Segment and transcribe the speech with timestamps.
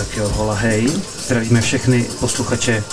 [0.00, 0.88] Tak jo, hola hej.
[1.26, 2.84] Zdravíme všechny posluchače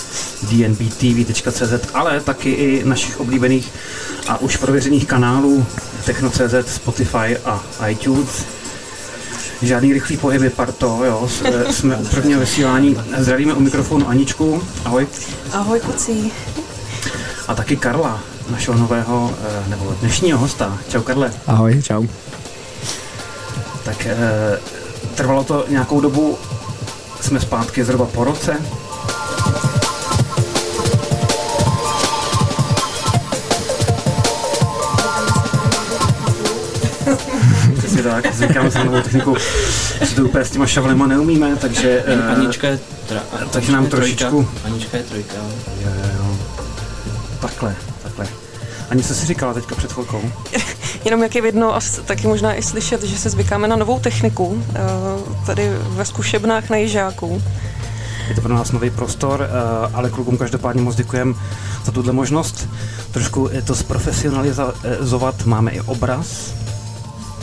[0.42, 3.72] dnbtv.cz, ale taky i našich oblíbených
[4.28, 5.66] a už prověřených kanálů
[6.04, 8.44] Techno.cz, Spotify a iTunes.
[9.62, 11.28] Žádný rychlý pohyby, parto, jo,
[11.70, 12.96] jsme u prvního vysílání.
[13.18, 15.06] Zdravíme u mikrofonu Aničku, ahoj.
[15.52, 16.32] Ahoj, kucí.
[17.48, 18.20] A taky Karla,
[18.50, 20.78] našeho nového, eh, nebo dnešního hosta.
[20.88, 21.32] Čau Karle.
[21.46, 22.06] Ahoj, čau.
[23.84, 24.16] Tak eh,
[25.14, 26.38] trvalo to nějakou dobu,
[27.20, 28.56] jsme zpátky zhruba po roce.
[37.78, 39.36] Přesně tak, zvykáme se novou techniku,
[40.00, 42.04] že to úplně s těma šavlema neumíme, takže...
[42.14, 44.48] Uh, Anička je tra, takže nám trošičku...
[44.64, 45.34] Anička je trojka.
[45.80, 46.36] Jo, jo, jo.
[47.40, 48.26] Takhle, takhle.
[48.90, 50.32] Ani co jsi říkala teďka před chvilkou?
[51.04, 54.64] Jenom jak je vidno a taky možná i slyšet, že se zvykáme na novou techniku,
[54.74, 54.78] eh,
[55.46, 57.42] tady ve zkušebnách na Jižáku.
[58.28, 61.34] Je to pro nás nový prostor, eh, ale klukům každopádně moc děkujeme
[61.84, 62.68] za tuhle možnost.
[63.10, 65.46] Trošku to zprofesionalizovat.
[65.46, 66.54] Máme i obraz,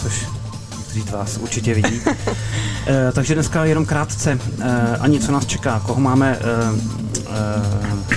[0.01, 0.25] což
[0.77, 2.01] někteří z vás určitě vidí.
[2.87, 4.39] Eh, takže dneska jenom krátce.
[4.99, 6.39] Ani co nás čeká, koho máme,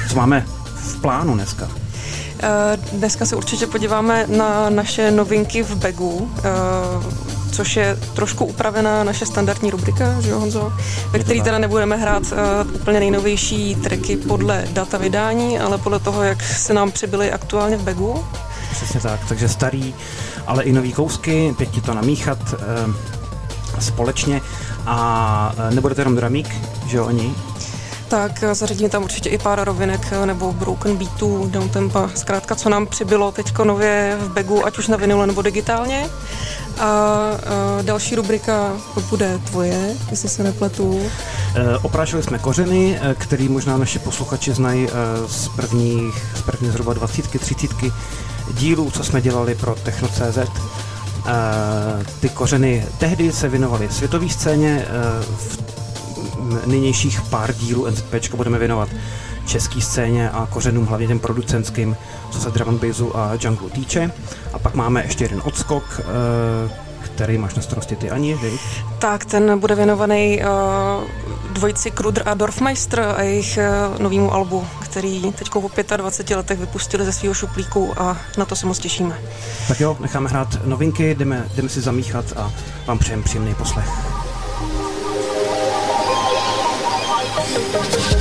[0.08, 1.68] co máme v plánu dneska?
[2.40, 6.42] Eh, dneska se určitě podíváme na naše novinky v Begu, eh,
[7.52, 10.72] což je trošku upravená naše standardní rubrika, že jo Honzo?
[11.10, 16.22] Ve které teda nebudeme hrát uh, úplně nejnovější tracky podle data vydání, ale podle toho,
[16.22, 18.24] jak se nám přibyly aktuálně v Begu.
[18.70, 19.94] Přesně tak, takže starý,
[20.46, 22.38] ale i nový kousky, pěkně to namíchat
[23.78, 24.40] společně
[24.86, 26.48] a nebude to jenom dramík,
[26.86, 27.34] že jo, oni?
[28.08, 33.32] Tak zařadíme tam určitě i pár rovinek nebo broken beatů, downtempa, zkrátka, co nám přibylo
[33.32, 36.06] teď nově v begu, ať už na vinile nebo digitálně.
[36.78, 37.36] A, a
[37.82, 38.72] další rubrika
[39.10, 41.00] bude tvoje, jestli se nepletu.
[41.54, 44.90] E, oprášili jsme kořeny, e, který možná naši posluchači znají e,
[45.28, 47.70] z prvních, z prvních zhruba 20 30
[48.54, 50.38] dílů, co jsme dělali pro Techno.cz.
[52.20, 54.86] Ty kořeny tehdy se věnovaly světové scéně,
[55.36, 55.77] v
[56.66, 58.88] nynějších pár dílů NZP budeme věnovat
[59.46, 61.96] české scéně a kořenům, hlavně těm producentským,
[62.30, 64.12] co se drum bassu a jungle týče.
[64.52, 68.60] A pak máme ještě jeden odskok, eh, který máš na starosti ty ani, viď?
[68.98, 71.04] Tak, ten bude věnovaný uh,
[71.52, 73.58] dvojici Kruder a Dorfmeister a jejich
[73.92, 78.56] uh, novému albu, který teď po 25 letech vypustili ze svého šuplíku a na to
[78.56, 79.18] se moc těšíme.
[79.68, 82.52] Tak jo, necháme hrát novinky, jdeme, jdeme si zamíchat a
[82.86, 83.88] vám přejem příjemný poslech.
[87.50, 88.17] Thank you.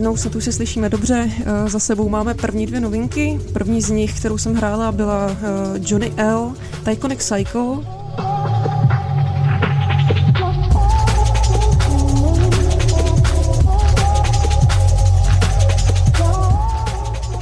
[0.00, 1.30] Jednou, snad už se slyšíme dobře.
[1.40, 3.40] Eh, za sebou máme první dvě novinky.
[3.52, 6.52] První z nich, kterou jsem hrála, byla eh, Johnny L.
[6.84, 7.76] Tyconic Cycle.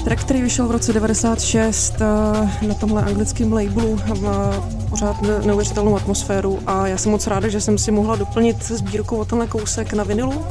[0.05, 6.59] Track, který vyšel v roce 96 eh, na tomhle anglickém labelu, má pořád neuvěřitelnou atmosféru
[6.67, 10.05] a já jsem moc ráda, že jsem si mohla doplnit sbírku o tenhle kousek na
[10.05, 10.45] vinilu.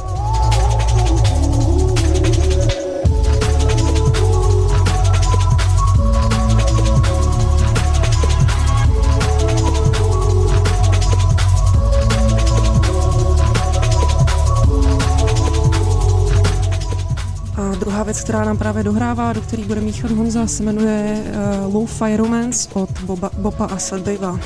[18.27, 21.23] Která nám právě dohrává, do který bude míchat Honza, se jmenuje
[21.67, 24.39] uh, Low Fire Romance od Boba, Boba a Sadbejva.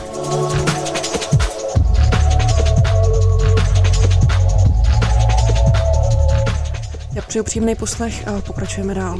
[7.15, 9.19] Já přeju příjemný poslech a pokračujeme dál.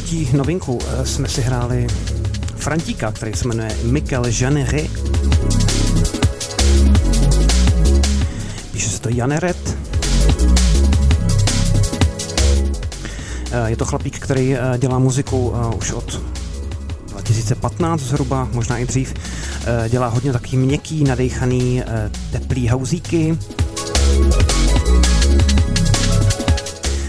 [0.00, 1.86] Třetí novinku eh, jsme si hráli
[2.56, 4.90] Frantíka, který se jmenuje Mikel Janery.
[8.72, 9.76] Píše se to Janeret.
[13.50, 16.22] Eh, je to chlapík, který eh, dělá muziku už od
[17.08, 19.14] 2015 zhruba, možná i dřív.
[19.88, 21.82] Dělá hodně taký měkký, nadejchaný,
[22.32, 23.38] teplý hauzíky.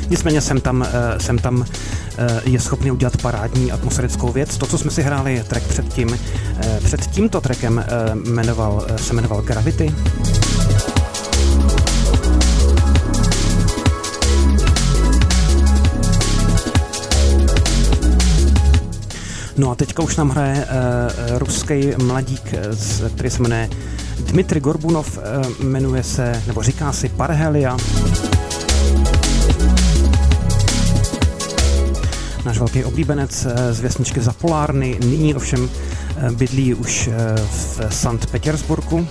[0.10, 1.66] Nicméně jsem tam, jsem tam
[2.46, 4.58] je schopný udělat parádní atmosférickou věc.
[4.58, 9.42] To, co jsme si hráli track předtím, eh, před tímto trackem eh, jmenoval, se jmenoval
[9.42, 9.96] Gravity.
[19.58, 20.68] No a teďka už nám hraje
[21.38, 22.56] ruský mladík,
[23.16, 23.70] který se jmenuje
[24.20, 25.20] Dmitry Gorbunov,
[25.64, 27.78] jmenuje se, nebo říká si Parhelia.
[32.46, 35.70] Náš velký oblíbenec eh, z věsničky Zapolárny, nyní ovšem
[36.18, 39.08] eh, bydlí už eh, v Sankt Petersburgu.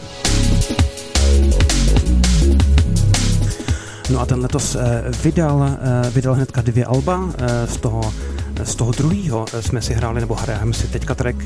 [4.11, 4.77] No a ten letos
[5.23, 5.71] vydal,
[6.11, 7.31] vydal hnedka dvě alba,
[7.65, 8.15] z toho,
[8.65, 11.37] z toho druhého jsme si hráli, nebo hrajeme si teďka track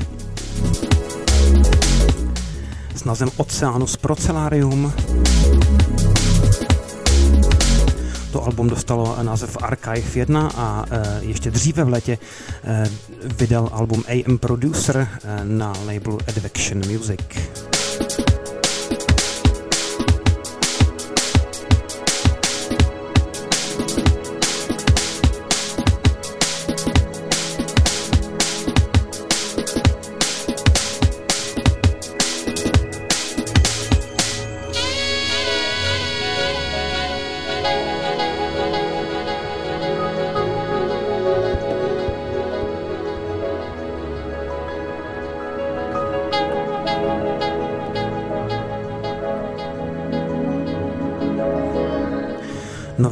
[2.95, 4.93] s názvem Oceanus Procelarium.
[8.35, 12.17] To album dostalo název Archive 1 a e, ještě dříve v letě
[12.63, 12.89] e,
[13.23, 17.21] vydal album AM Producer e, na labelu Advection Music.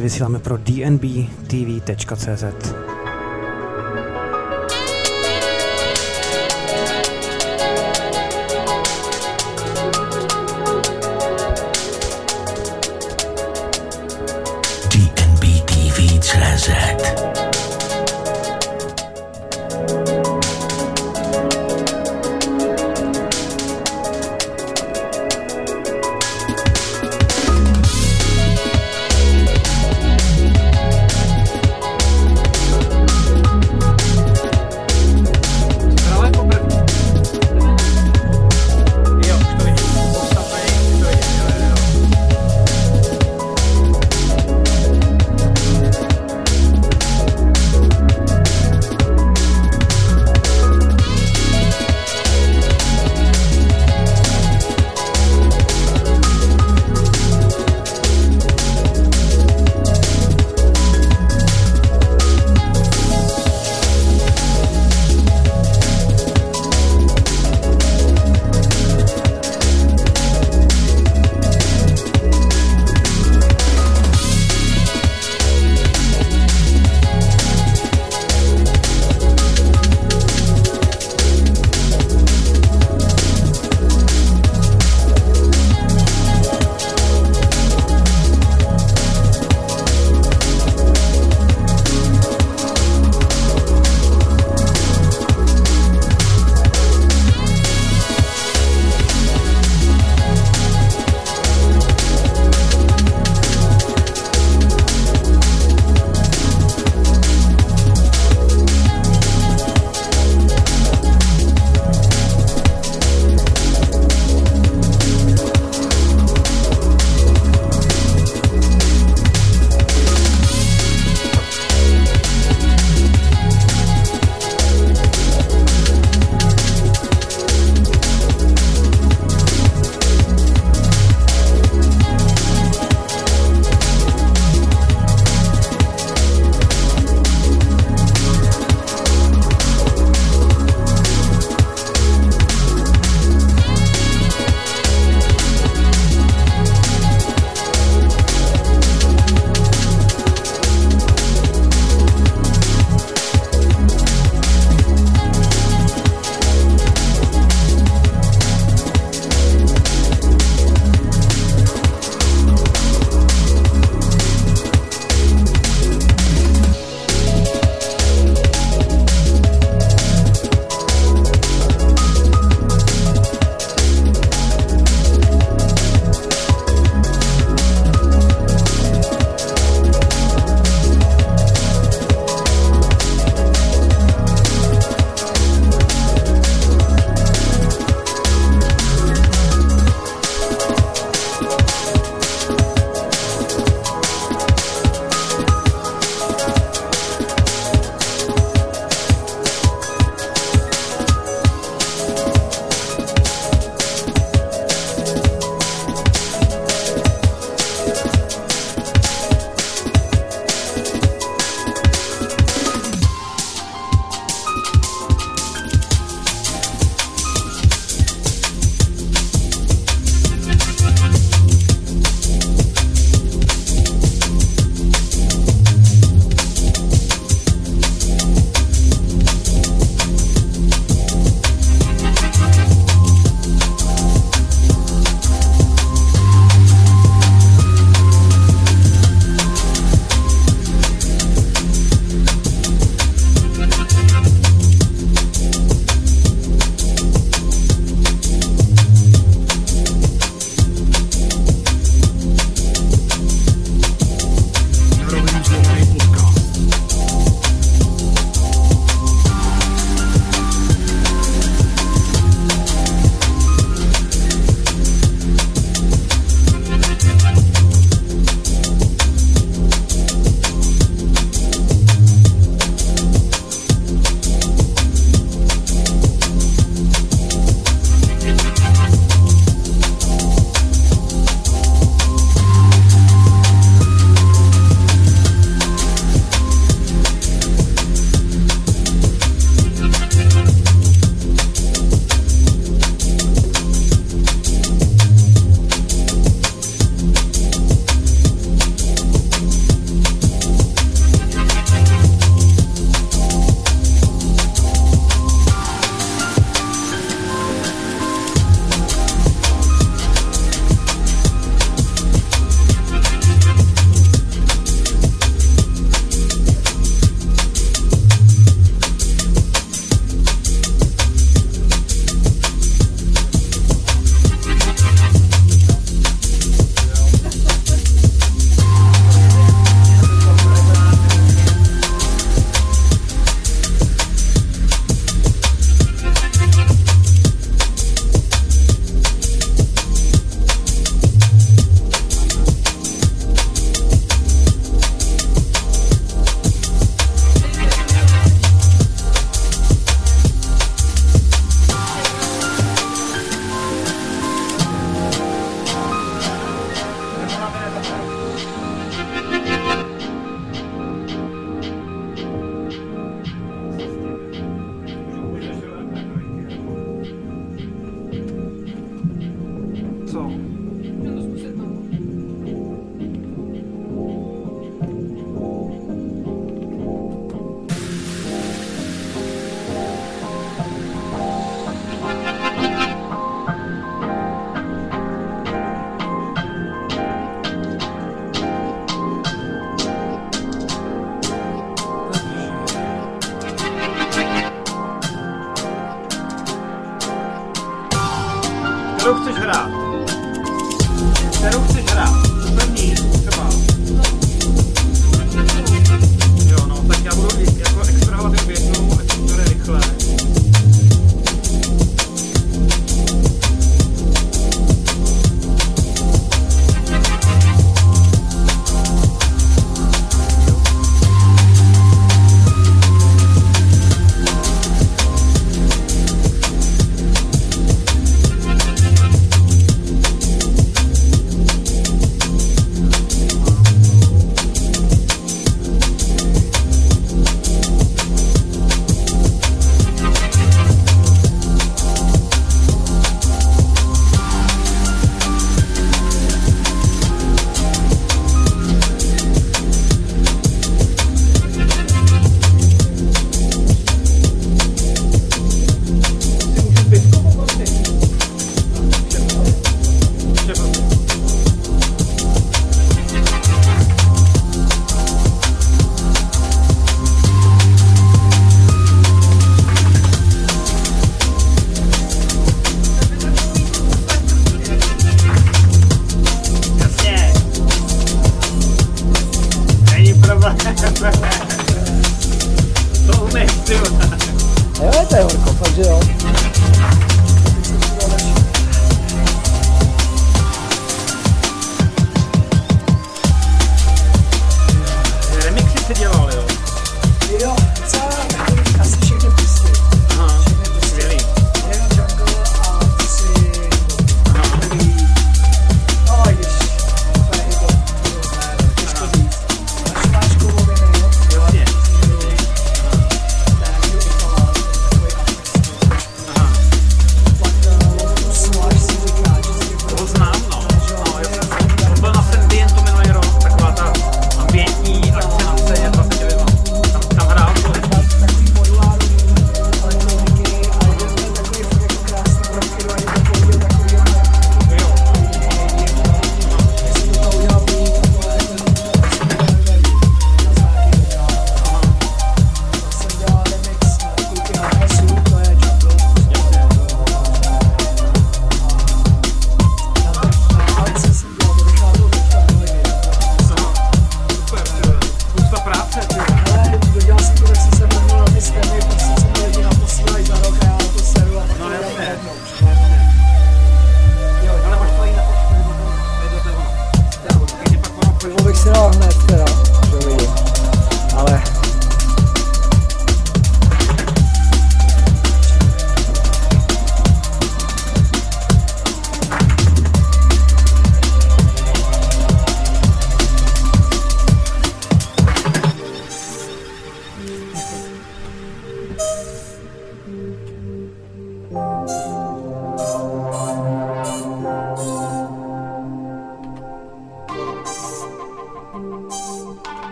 [0.00, 2.44] Vysíláme pro dnbtv.cz.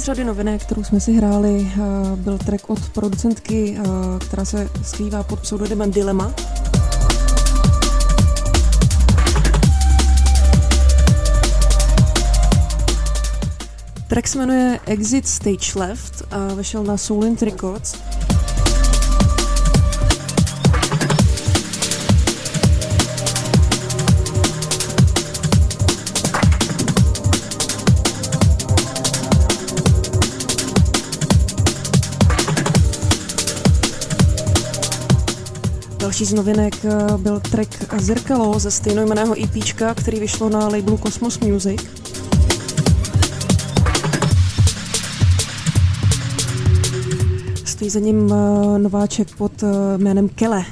[0.00, 3.84] řady novinek, kterou jsme si hráli, eh, byl track od producentky, eh,
[4.18, 6.34] která se skrývá pod pseudonymem Dilema.
[14.08, 17.99] Track se jmenuje Exit Stage Left a vyšel na Soulint Records.
[36.20, 41.38] Další z novinek eh, byl track Zrkalo ze stejnojmeného EP, který vyšlo na labelu Cosmos
[41.38, 41.86] Music.
[47.64, 50.64] Stojí za ním eh, nováček pod eh, jménem Kele.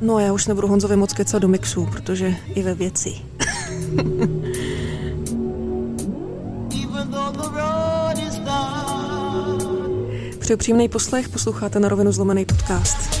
[0.00, 3.12] No já už nebudu Honzovi moc kecat do mixu, protože i ve věci.
[10.46, 13.15] Přeju příjemný poslech, posloucháte na rovinu zlomený podcast.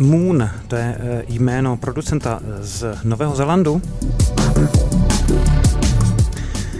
[0.00, 3.82] Moon, to je eh, jméno producenta z Nového Zelandu,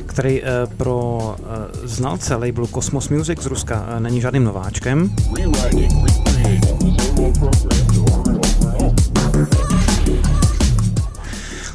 [0.07, 0.47] který eh,
[0.77, 5.11] pro eh, znalce labelu Cosmos Music z Ruska není žádným nováčkem.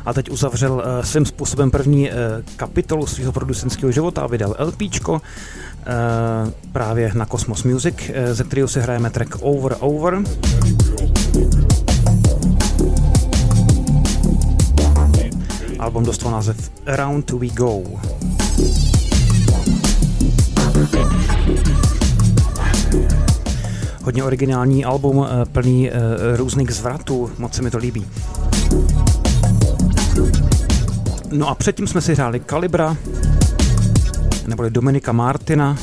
[0.05, 2.09] A teď uzavřel svým způsobem první
[2.55, 5.21] kapitolu svého producentského života a vydal LPčko
[6.71, 7.95] právě na Cosmos Music,
[8.31, 10.23] ze kterého si hrajeme track Over Over.
[15.85, 17.81] Album dostal název Around We Go.
[24.03, 25.93] Hodně originální album, eh, plný eh,
[26.35, 28.05] různých zvratů, moc se mi to líbí.
[31.31, 32.97] No a předtím jsme si hráli Kalibra,
[34.47, 35.77] neboli Dominika Martina,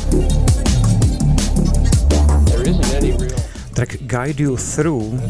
[3.74, 5.20] track Guide You Through,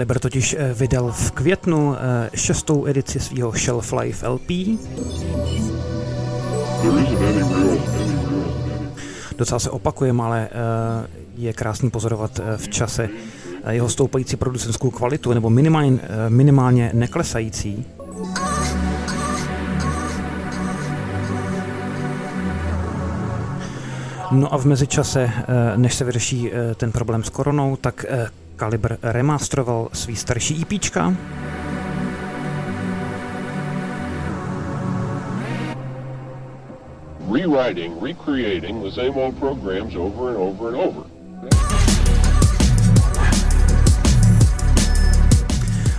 [0.00, 4.48] Kaliber totiž eh, vydal v květnu eh, šestou edici svého Shelf Life LP.
[9.38, 13.08] Docela se opakujeme, ale eh, je krásný pozorovat v čase
[13.70, 15.98] jeho stoupající producentskou kvalitu nebo minimálně,
[16.28, 17.84] minimálně neklesající.
[24.30, 25.30] No a v mezičase,
[25.76, 28.04] než se vyřeší ten problém s koronou, tak
[28.60, 31.14] Kaliber remasteroval svý starší EPčka.
[37.32, 41.04] Rewriting, recreating the same old programs over and over and over.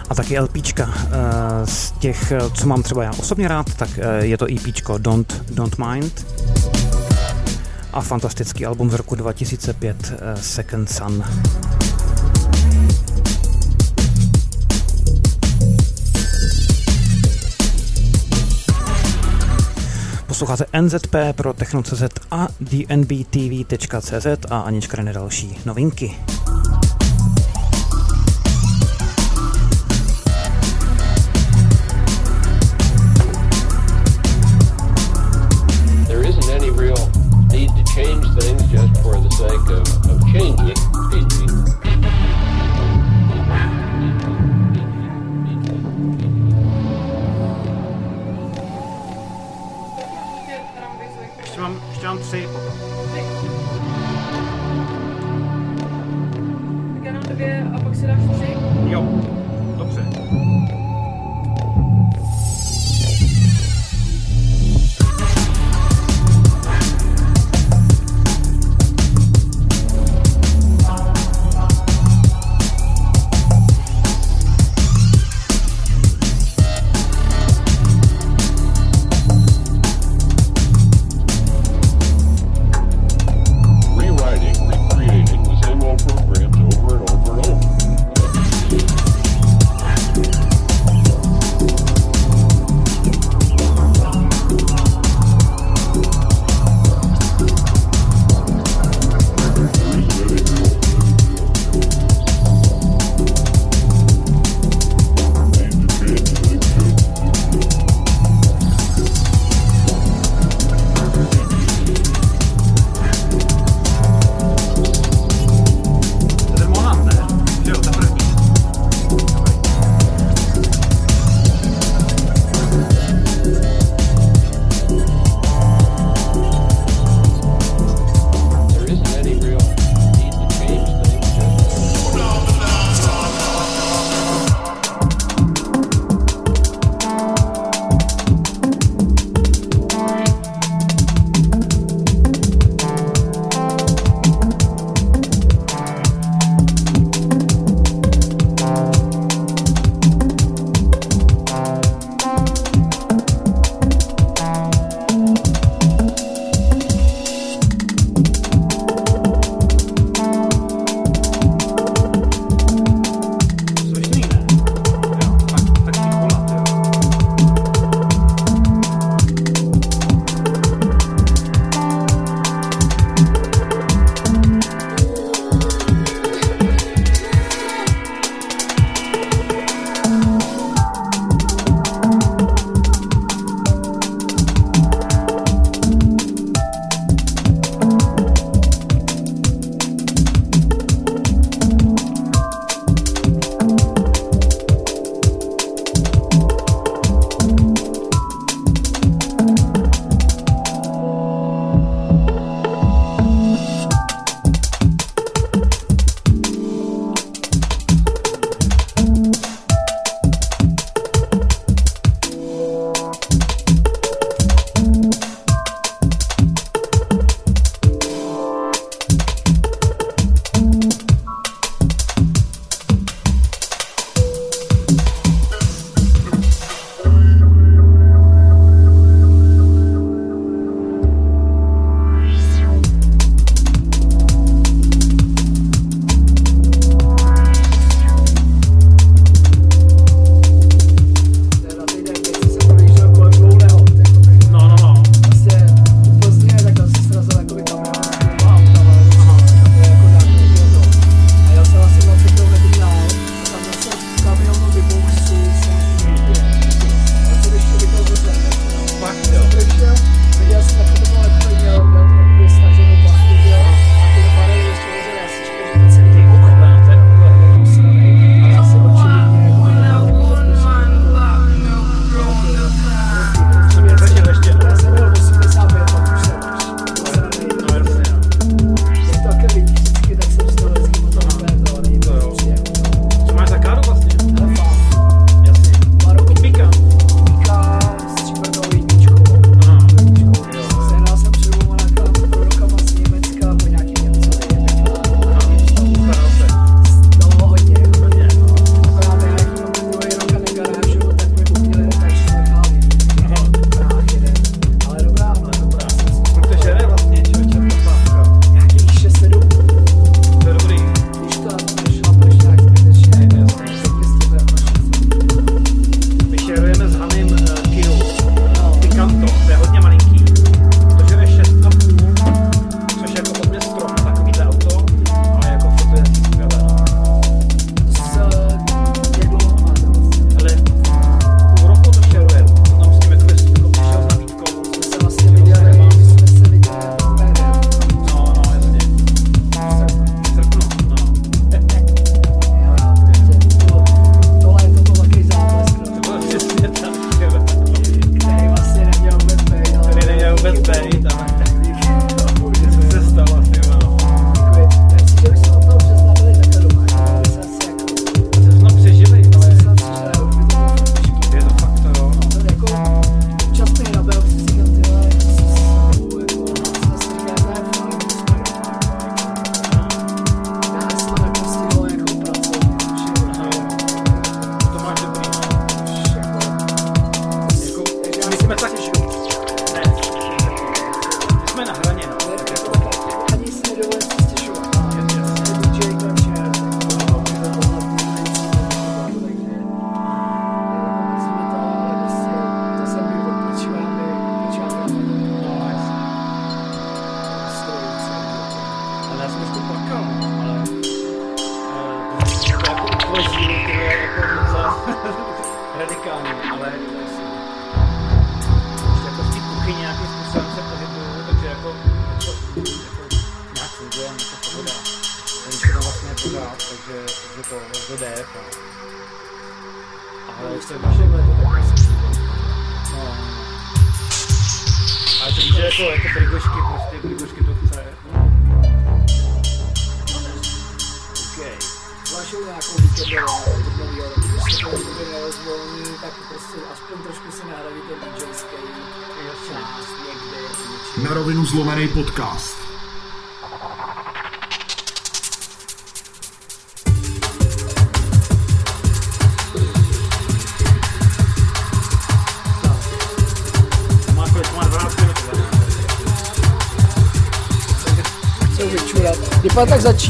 [0.10, 4.26] A taky LPčka eh, z těch, eh, co mám třeba já osobně rád, tak eh,
[4.26, 6.26] je to EPčko Don't, Don't Mind
[7.94, 11.24] a fantastický album z roku 2005 Second Sun.
[20.42, 26.16] Posloucháte NZP pro Techno.cz a dnbtv.cz a Anička další novinky.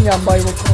[0.01, 0.70] Vypadá tak začínám, mají okolo.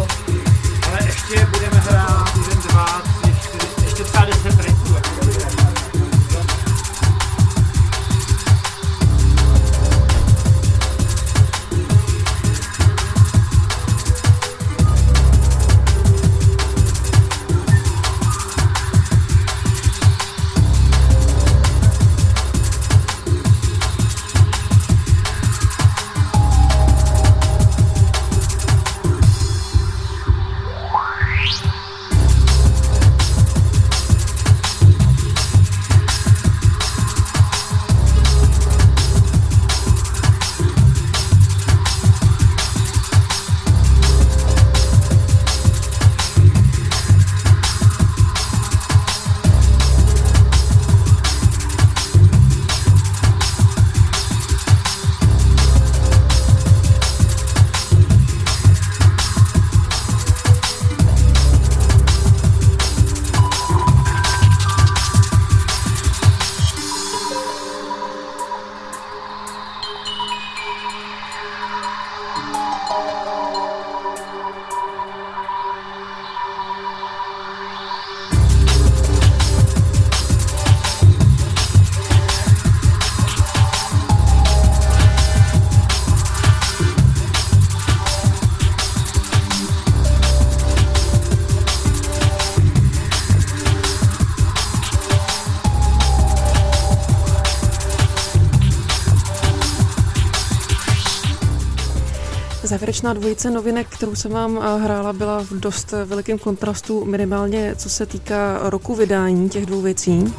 [102.98, 107.76] Závěrečná dvojice novinek, kterou jsem vám eh, hrála, byla v dost eh, velikém kontrastu, minimálně
[107.76, 110.34] co se týká roku vydání těch dvou věcí.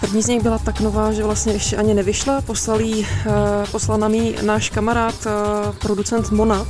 [0.00, 2.40] První z nich byla tak nová, že vlastně ještě ani nevyšla.
[2.40, 3.30] Poslal, jí, eh,
[3.72, 5.26] poslal nám ji náš kamarád,
[5.78, 6.68] producent Monat.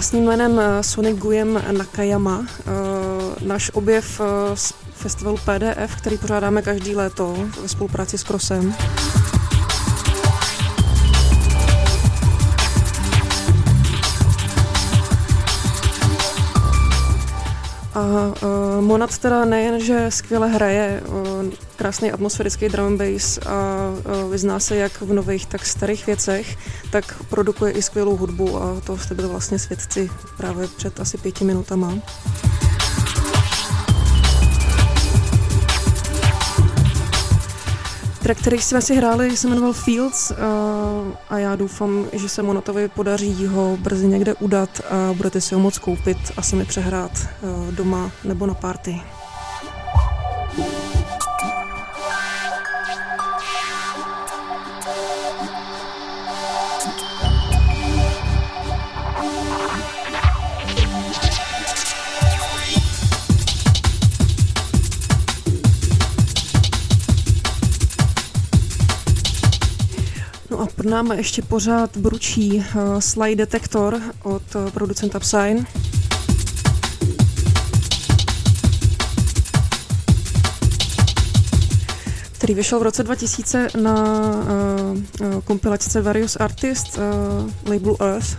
[0.00, 2.46] Vlastním jménem eh, Sonic Guyem Nakayama.
[2.48, 8.74] Eh, Náš objev eh, z festivalu PDF, který pořádáme každý léto ve spolupráci s Krosem.
[17.94, 21.44] A uh, Monat teda nejen, že skvěle hraje uh,
[21.76, 23.90] krásný atmosférický drum and bass a
[24.24, 26.56] uh, vyzná se jak v nových, tak starých věcech,
[26.90, 31.44] tak produkuje i skvělou hudbu a to jste byli vlastně svědci právě před asi pěti
[31.44, 31.94] minutama.
[38.22, 40.36] Track, který jsme si hráli, se jmenoval Fields uh,
[41.30, 45.60] a já doufám, že se Monatovi podaří ho brzy někde udat a budete si ho
[45.60, 49.00] moc koupit a sami přehrát uh, doma nebo na party.
[50.58, 50.89] No a
[70.80, 75.64] pod náma ještě pořád bručí uh, Slide Detector od uh, producenta Psy.
[82.32, 83.94] který vyšel v roce 2000 na
[85.20, 88.36] uh, kompilačce Various Artists uh, labelu Earth.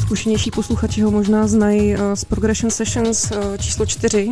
[0.00, 4.30] Zkušenější posluchači ho možná znají uh, z Progression Sessions uh, číslo 4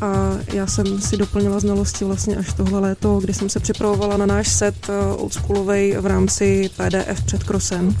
[0.00, 4.26] a já jsem si doplnila znalosti vlastně až tohle léto, kdy jsem se připravovala na
[4.26, 7.96] náš set eh, oldschoolovej v rámci PDF před krosem.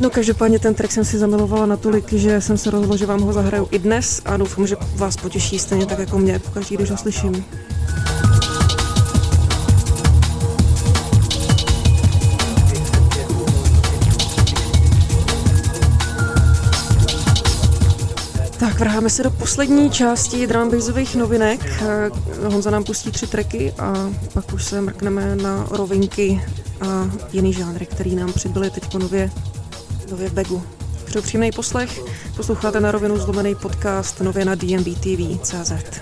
[0.00, 3.32] No každopádně ten track jsem si zamilovala natolik, že jsem se rozhodla, že vám ho
[3.32, 6.96] zahraju i dnes a doufám, že vás potěší stejně tak jako mě, pokaždý, když ho
[6.96, 7.44] slyším.
[19.00, 21.60] Vrháme se do poslední části drumbassových novinek.
[21.82, 22.10] Eh,
[22.48, 26.42] Honza nám pustí tři tracky a pak už se mrkneme na rovinky
[26.80, 29.30] a jiný žánry, který nám přibyly teď nově,
[30.10, 30.62] nově v Begu.
[31.04, 32.00] Přeju příjemný poslech,
[32.36, 36.00] posloucháte na rovinu zlomený podcast nově na dmbtv.cz.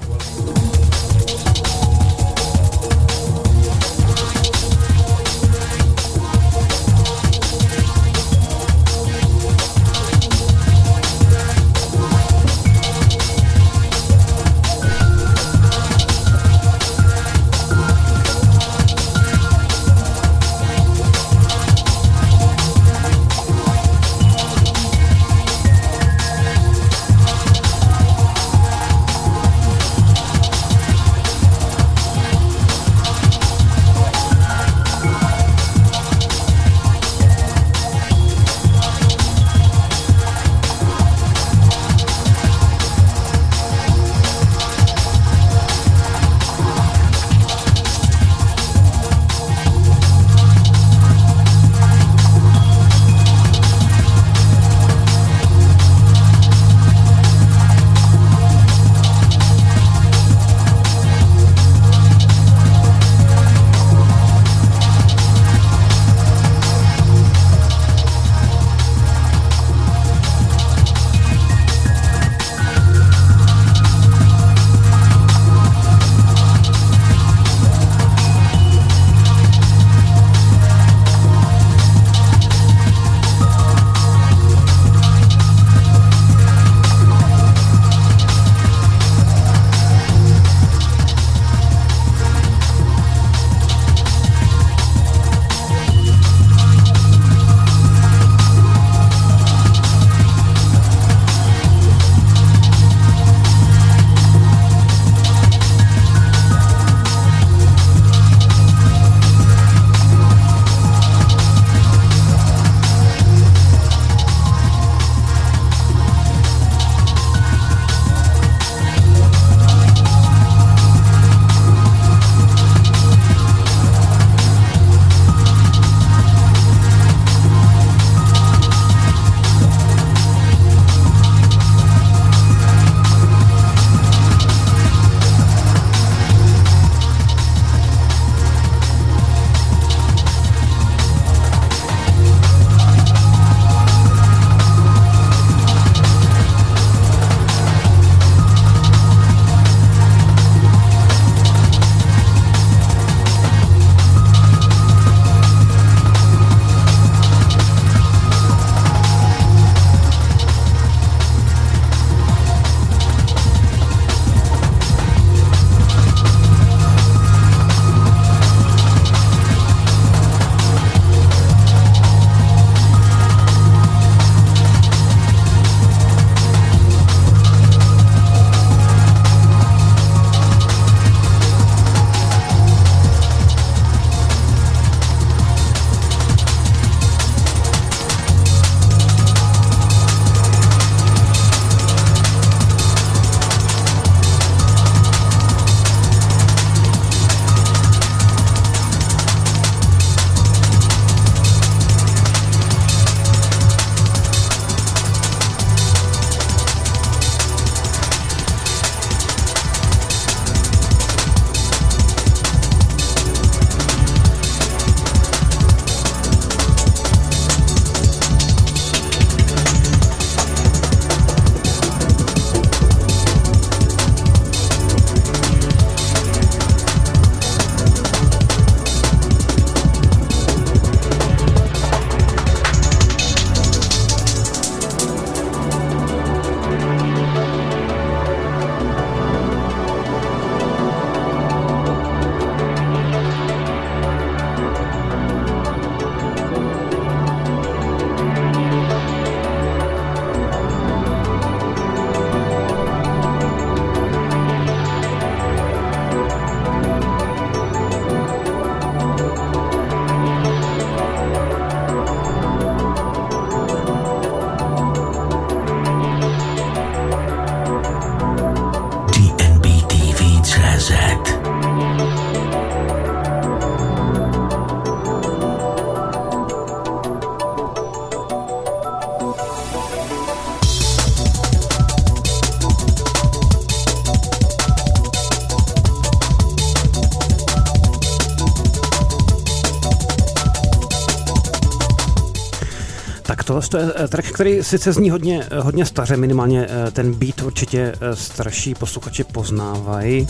[293.66, 297.42] tohle je eh, track, který sice zní hodně, eh, hodně staře, minimálně eh, ten beat
[297.42, 300.26] určitě starší posluchači poznávají.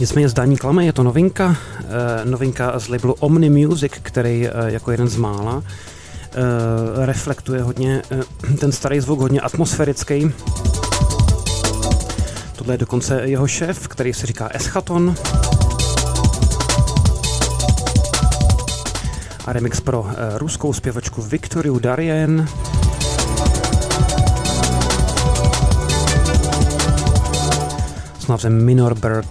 [0.00, 1.56] Nicméně zdání klame, je to novinka,
[2.24, 5.62] novinka z labelu Omni Music, který jako jeden z mála
[6.96, 8.02] reflektuje hodně
[8.60, 10.32] ten starý zvuk, hodně atmosférický.
[12.56, 15.14] Tohle je dokonce jeho šéf, který se říká Eschaton.
[19.52, 22.48] A remix pro eh, ruskou zpěvačku Viktoriu Darien.
[28.18, 29.26] S názvem Minor Bird.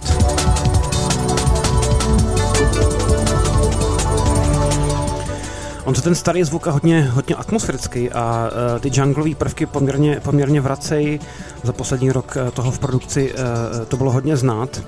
[5.84, 10.20] On se ten starý zvuk je hodně, hodně atmosférický a uh, ty junglové prvky poměrně,
[10.20, 11.20] poměrně vracejí.
[11.62, 14.82] Za poslední rok uh, toho v produkci uh, to bylo hodně znát.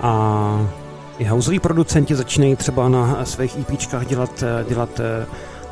[0.00, 0.81] A
[1.22, 5.00] i houseoví producenti začínají třeba na svých EPčkách dělat, dělat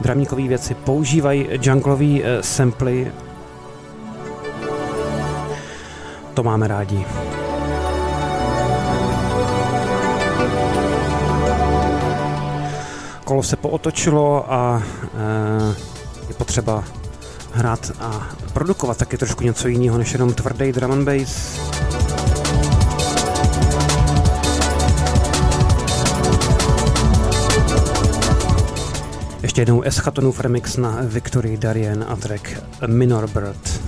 [0.01, 3.13] dramíkové věci, používají junglové samply.
[6.35, 7.07] To máme rádi.
[13.25, 14.83] kolo se pootočilo a
[16.29, 16.85] je potřeba
[17.53, 21.61] hrát a produkovat taky trošku něco jiného než jenom tvrdý drum and bass.
[29.51, 33.81] Ještě jednou Eschatonův remix na Victory Darien a track Minor Bird.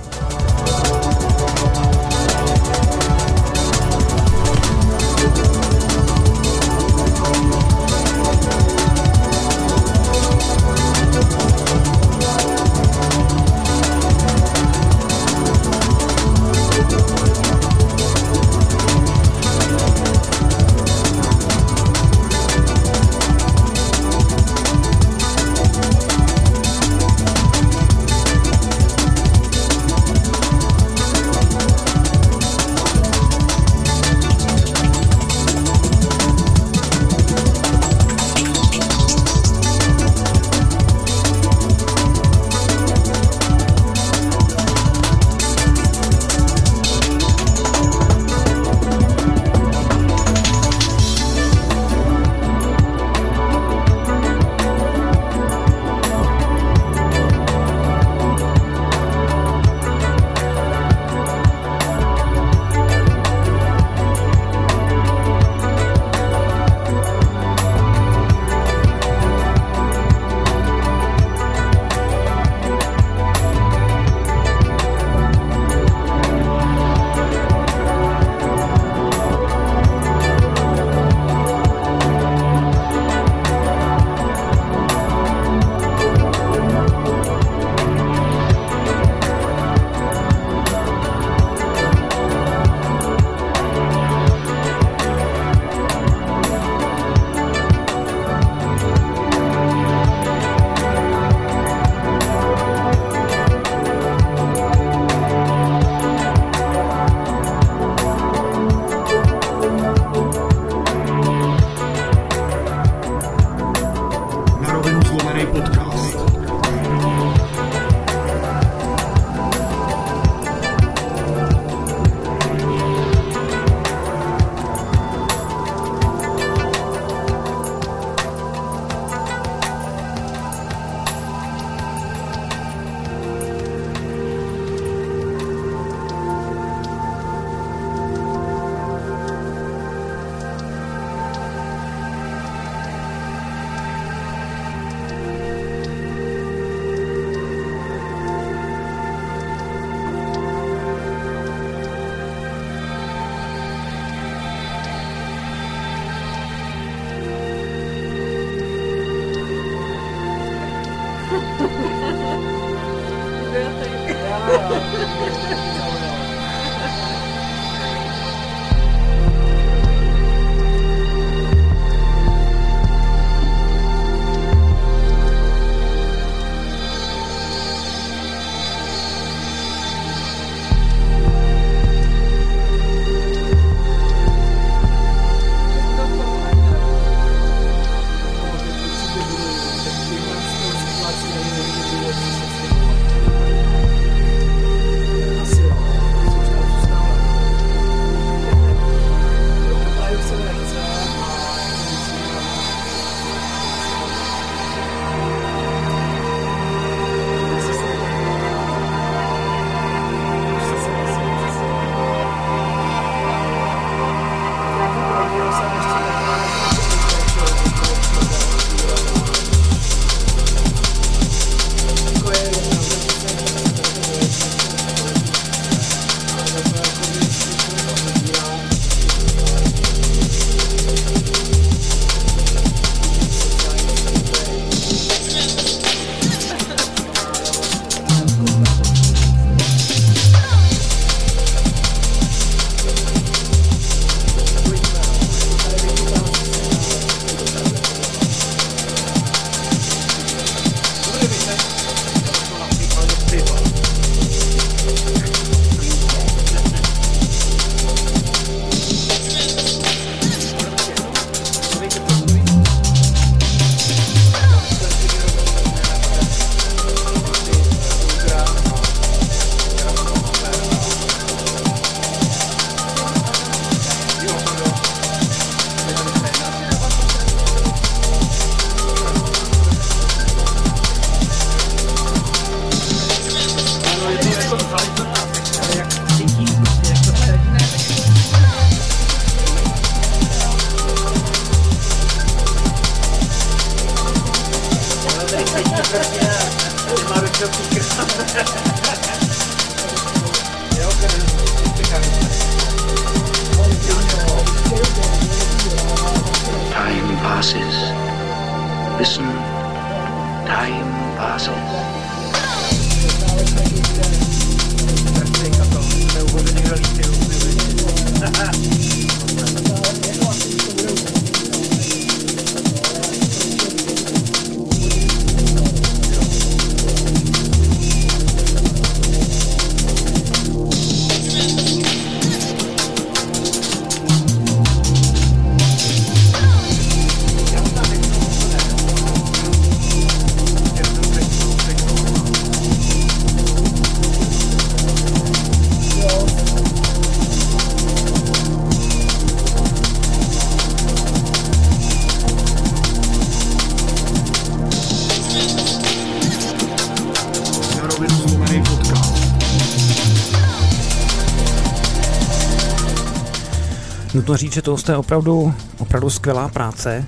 [364.53, 367.05] říct, že to je opravdu, opravdu skvělá práce.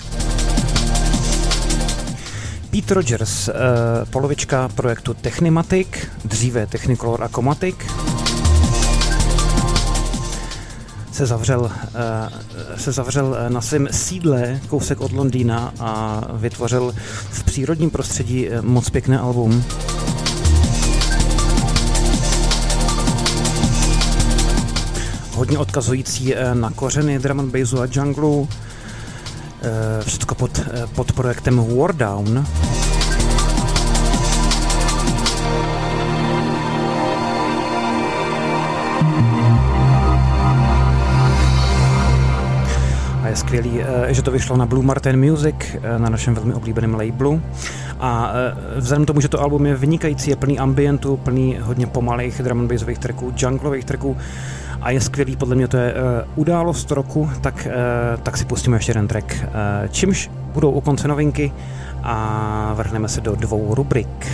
[2.72, 3.54] Pete Rogers, eh,
[4.10, 5.88] polovička projektu Technimatic,
[6.26, 7.76] dříve Technicolor a Comatic,
[11.12, 16.96] se zavřel, eh, se zavřel na svém sídle kousek od Londýna a vytvořil
[17.30, 19.64] v přírodním prostředí eh, moc pěkné album.
[25.46, 28.50] hodně odkazující eh, na kořeny drum and bassu a junglu.
[29.62, 32.46] Eh, Všechno pod, eh, pod projektem Wardown.
[43.24, 45.56] A je skvělý, že to vyšlo na Blue Martin Music,
[45.98, 47.42] na našem velmi oblíbeném labelu.
[48.00, 48.34] A
[48.76, 52.60] vzhledem k tomu, že to album je vynikající, je plný ambientu, plný hodně pomalých drum
[52.60, 54.18] and bassových tracků, junglových tracků,
[54.86, 56.00] a je skvělý, podle mě to je uh,
[56.36, 59.26] událost roku, tak, uh, tak si pustíme ještě jeden track.
[59.44, 61.52] Uh, čímž budou u konce novinky
[62.04, 64.28] a vrhneme se do dvou rubrik.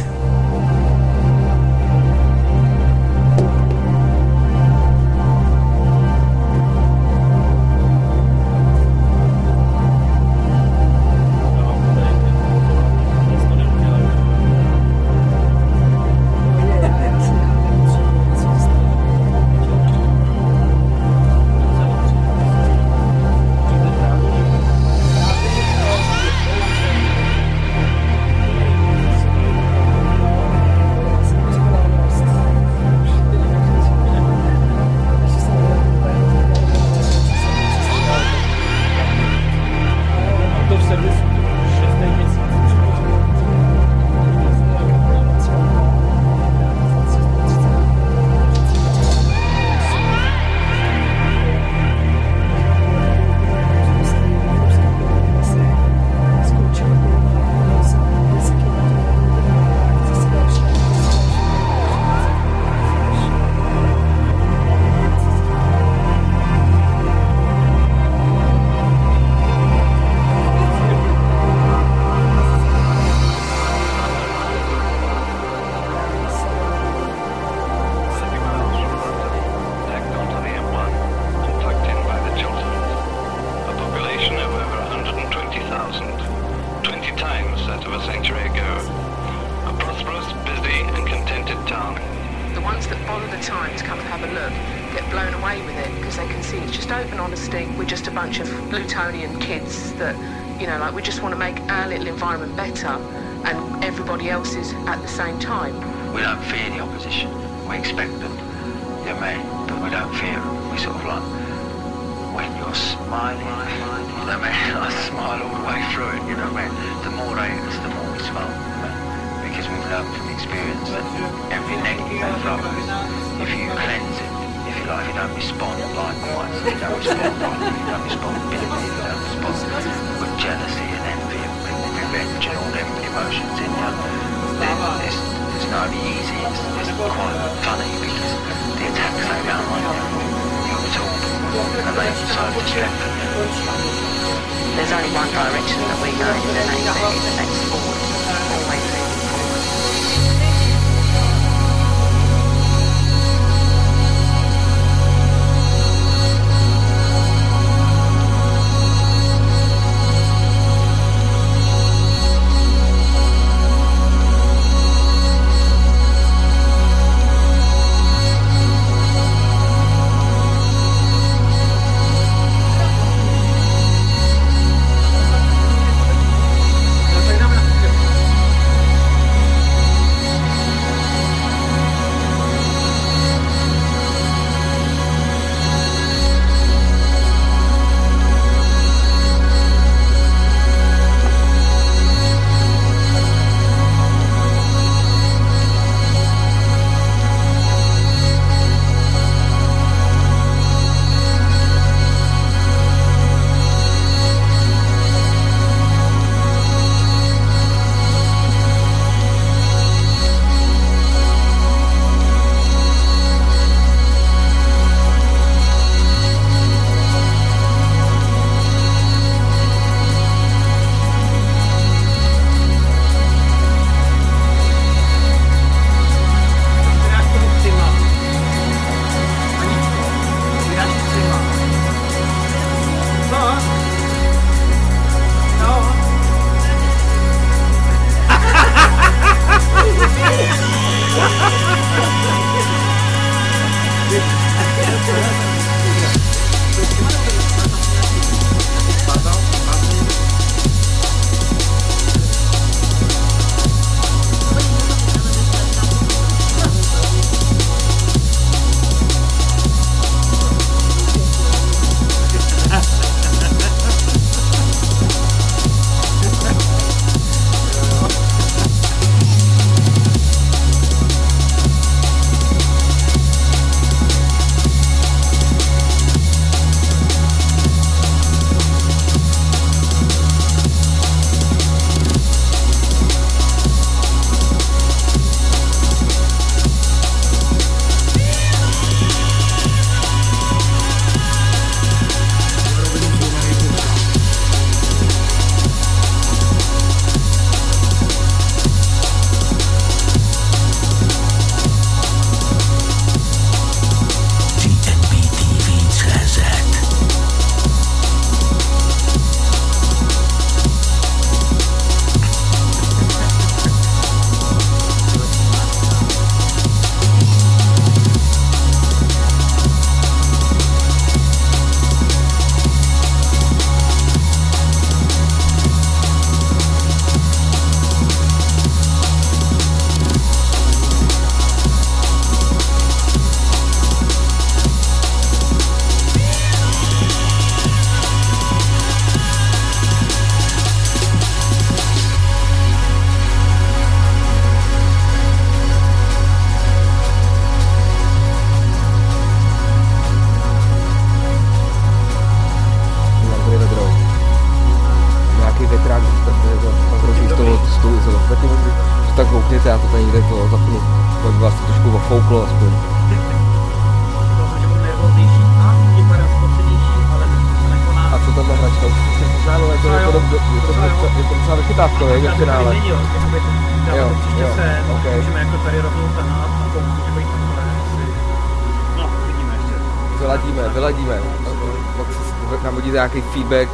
[383.34, 383.70] Feedback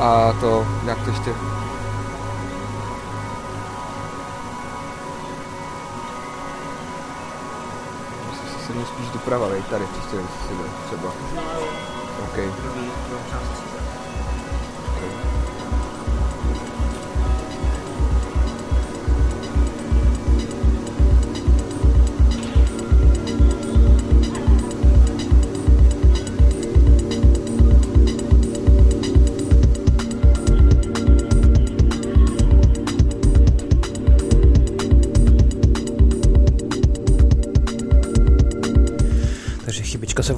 [0.00, 1.34] a to nějak to ještě
[8.66, 10.16] sednout spíš doprava, vej, tady příště
[10.48, 11.12] si jde, třeba.
[12.22, 13.69] OK.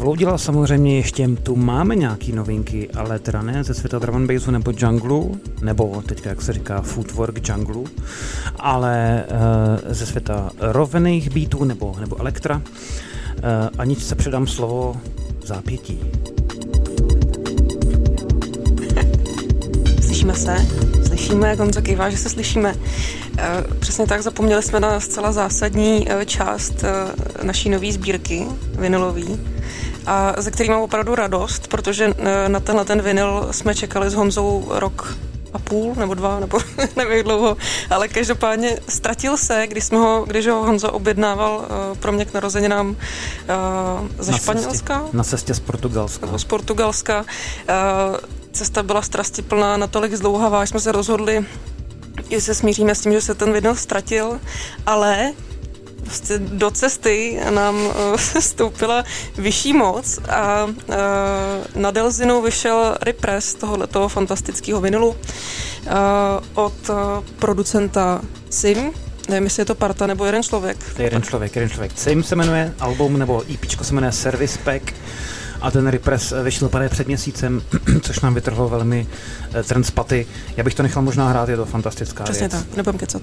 [0.03, 4.73] Vloudila, samozřejmě ještě tu máme nějaký novinky, ale teda ne ze světa drum bassu nebo
[4.77, 7.85] junglu, nebo teďka jak se říká footwork junglu,
[8.59, 12.57] ale uh, ze světa rovených beatů nebo, nebo elektra.
[12.57, 12.63] Uh,
[13.79, 14.97] aniž se předám slovo
[15.45, 16.01] zápětí.
[20.03, 20.57] Slyšíme se?
[21.07, 22.75] Slyšíme, Gonzo kývá, že se slyšíme.
[23.39, 28.47] Eh, Přesně tak, zapomněli jsme na zcela zásadní eh, část eh, naší nové sbírky,
[28.79, 29.41] vinylový,
[30.07, 34.15] a ze který mám opravdu radost, protože eh, na tenhle ten vinyl jsme čekali s
[34.15, 35.17] Honzou rok
[35.53, 36.59] a půl, nebo dva, nebo
[36.97, 37.57] nevím jak dlouho,
[37.91, 42.35] ale každopádně ztratil se, když, jsme ho, když ho Honzo objednával eh, pro mě k
[42.35, 42.97] narozeninám
[43.49, 43.55] eh,
[44.19, 46.39] ze Na Španělska Cestě, na cestě z Portugalska.
[46.39, 47.25] z Portugalska.
[47.69, 47.73] Eh,
[48.53, 51.47] Cesta byla strastiplná, natolik zdlouhavá, že jsme se rozhodli,
[52.31, 54.41] že se smíříme s tím, že se ten vinyl ztratil,
[54.87, 55.33] ale
[56.13, 59.05] prostě do cesty nám uh, stoupila
[59.39, 60.95] vyšší moc a uh,
[61.75, 65.15] na Delzinu vyšel repress tohoto fantastického vinylu uh,
[66.55, 66.91] od
[67.39, 68.21] producenta
[68.51, 68.91] Sim,
[69.29, 70.77] nevím, jestli je to parta nebo jeden člověk.
[70.97, 71.93] To je jeden člověk, jeden člověk.
[71.97, 74.95] Sim se jmenuje album, nebo EP se jmenuje Service Pack
[75.61, 77.63] a ten Repress vyšel právě před měsícem,
[78.03, 79.07] což nám vytrhlo velmi
[79.55, 80.27] eh, trend z paty.
[80.57, 82.53] Já bych to nechal možná hrát, je to fantastická Přesně věc.
[82.53, 83.23] tak, nebudem kecat.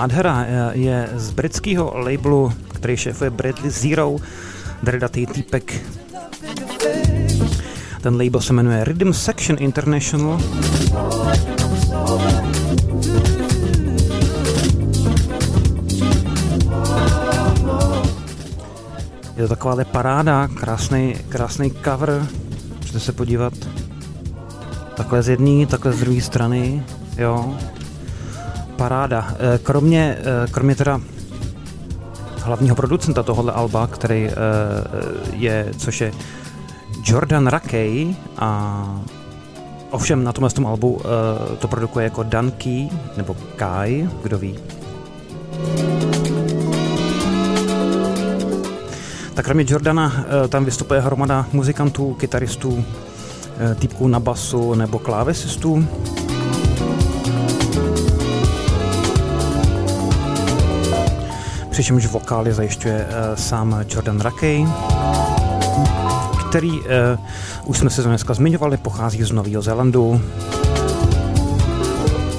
[0.00, 4.16] Nádhera eh, je z britského labelu, který šéfuje Bradley Zero,
[4.82, 5.82] dredatý týpek.
[8.00, 10.40] Ten label se jmenuje Rhythm Section International.
[19.36, 22.26] Je to taková paráda, krásný, krásný cover.
[22.80, 23.52] Můžete se podívat.
[24.94, 26.84] Takhle z jedné, takhle z druhé strany.
[27.18, 27.56] Jo.
[28.80, 29.34] Paráda.
[29.38, 31.00] Eh, kromě, eh, kromě teda
[32.36, 34.32] hlavního producenta tohohle alba, který eh,
[35.32, 36.12] je, což je
[37.04, 39.00] Jordan Rakey a
[39.90, 41.00] ovšem na tomhle tom albu
[41.58, 44.58] to produkuje jako Dan Key, nebo Kai, kdo ví.
[49.34, 52.84] Tak kromě Jordana tam vystupuje hromada muzikantů, kytaristů,
[53.78, 55.88] typků na basu nebo klávesistů.
[61.70, 64.66] Přičemž vokály zajišťuje uh, sám Jordan Rakey,
[66.48, 66.86] který, uh,
[67.64, 70.20] už jsme se dneska zmiňovali, pochází z Nového Zélandu,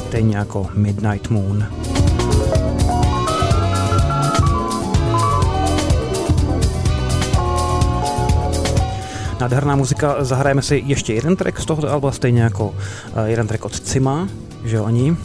[0.08, 1.66] stejně jako Midnight Moon.
[9.40, 12.76] Nádherná muzika, zahrajeme si ještě jeden track z tohoto alba, stejně jako uh,
[13.26, 14.28] jeden track od Cima,
[14.64, 15.18] že oni.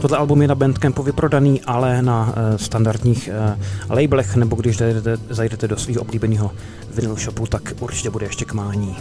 [0.00, 5.16] Tohle album je na Bandcampu vyprodaný, ale na uh, standardních uh, labelech, nebo když zajdete,
[5.30, 6.50] zajdete do svého oblíbeného
[6.94, 8.96] vinyl shopu, tak určitě bude ještě k mání.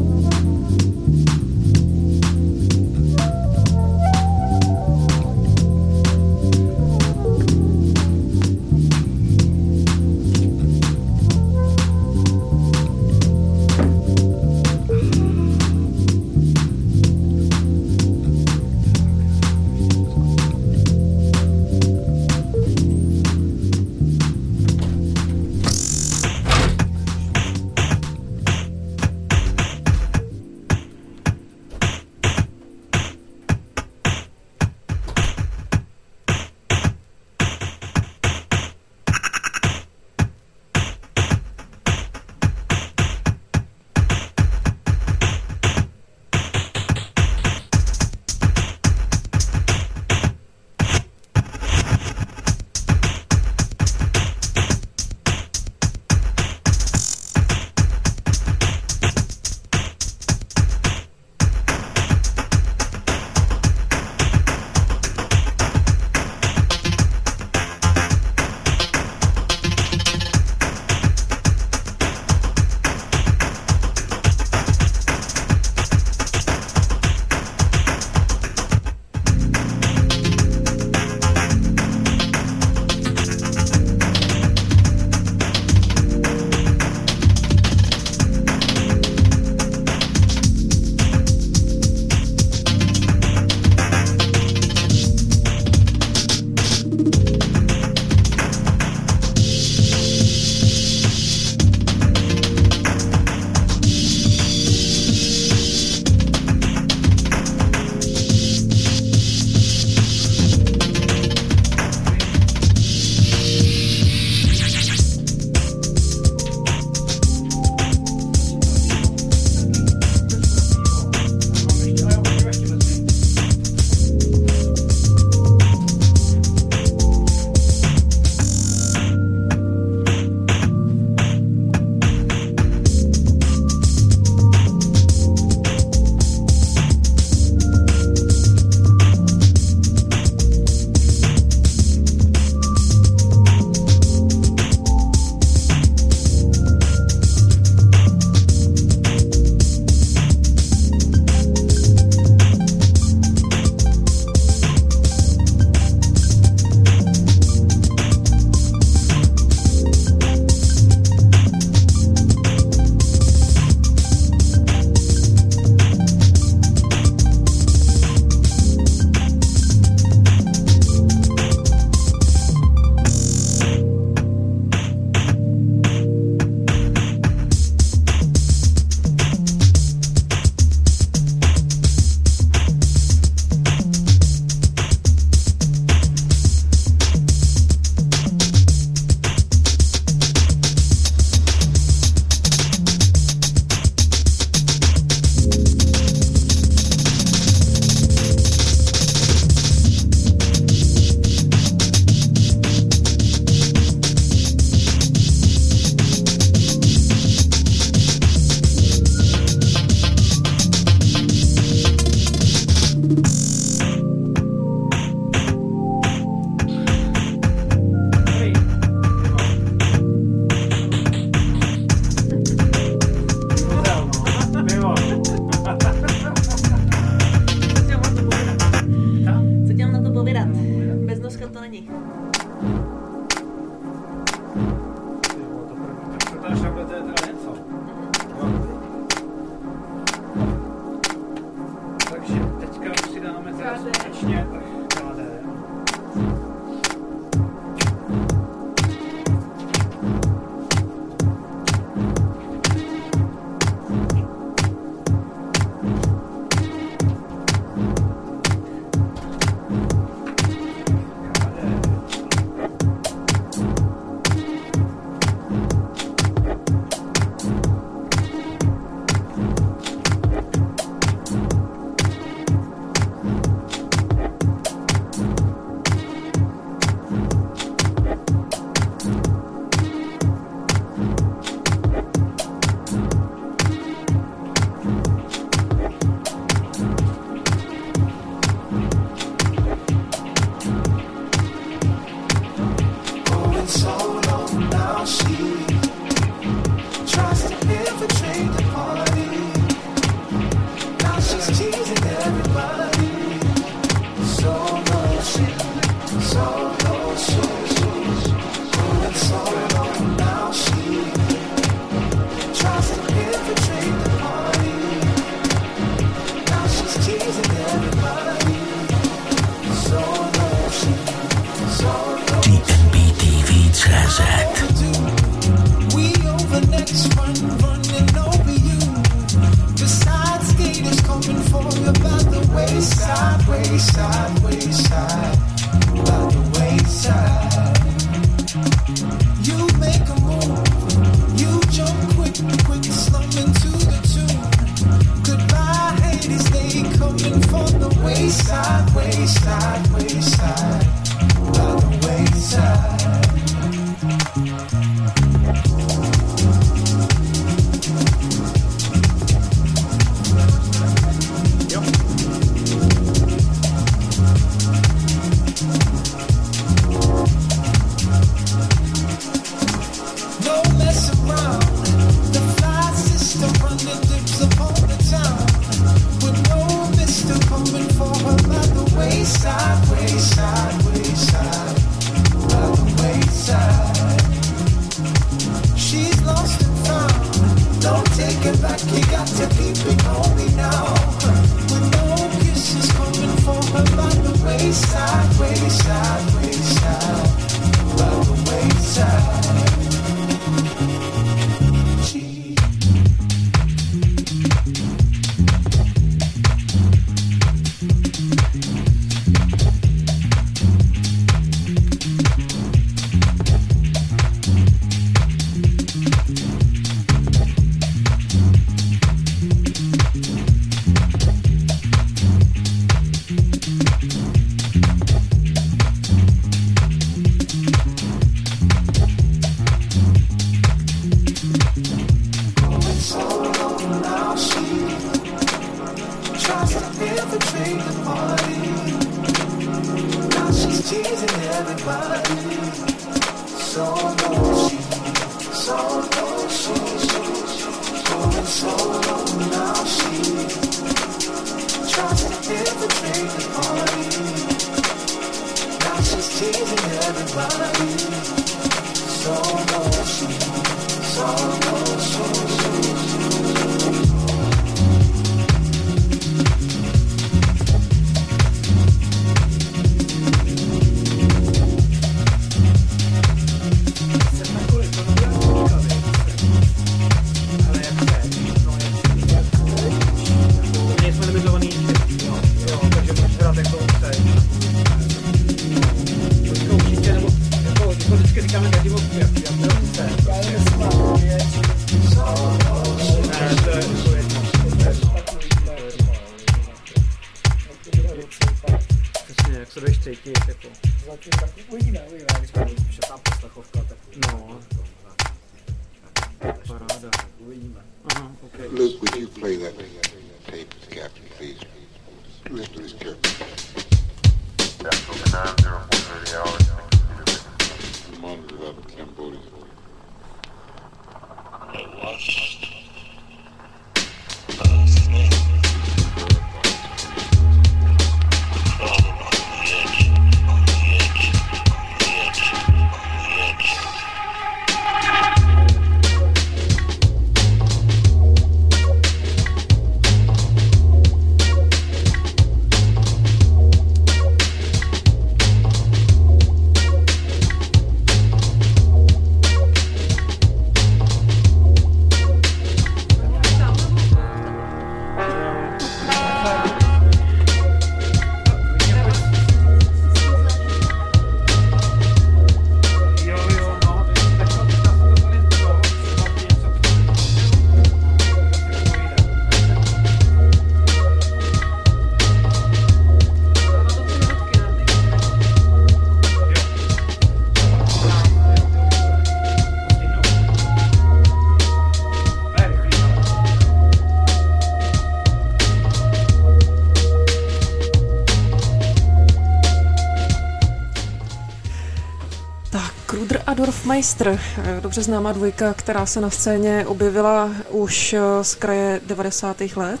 [594.02, 599.00] A Dorfmeister, eh, dobře známá dvojka, která se na scéně objevila už eh, z kraje
[599.06, 599.76] 90.
[599.76, 600.00] let.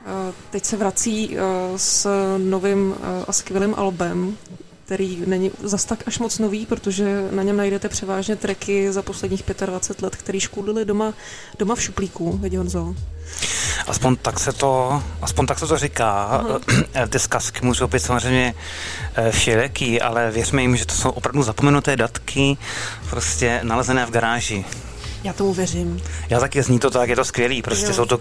[0.00, 1.36] Eh, Teď se vrací
[1.76, 2.06] s
[2.38, 2.94] novým
[3.28, 4.36] a skvělým albem,
[4.84, 9.42] který není zas tak až moc nový, protože na něm najdete převážně tracky za posledních
[9.66, 11.14] 25 let, který škůdili doma,
[11.58, 12.94] doma v šuplíku, vidí Honzo.
[13.86, 16.40] Aspoň tak se to, aspoň tak se to říká.
[17.08, 18.54] Ty zkazky můžou být samozřejmě
[19.14, 22.56] eh, všelijaký, ale věřme jim, že to jsou opravdu zapomenuté datky,
[23.10, 24.64] prostě nalezené v garáži.
[25.24, 26.02] Já tomu věřím.
[26.30, 27.62] Já taky zní to tak, je to skvělý.
[27.62, 27.92] Prostě Jo.
[27.94, 28.18] jsou to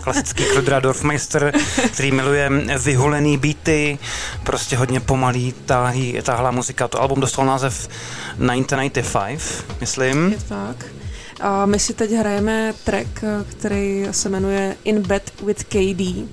[0.00, 1.52] klasický Krudra Dorfmeister,
[1.92, 3.98] který miluje vyhulený beaty,
[4.44, 6.88] prostě hodně pomalý táhlý, táhlá muzika.
[6.88, 10.32] To album dostal název 1995, myslím.
[10.32, 10.99] Je to tak.
[11.40, 16.28] A my si teď hrajeme track, který se jmenuje In Bed with KD.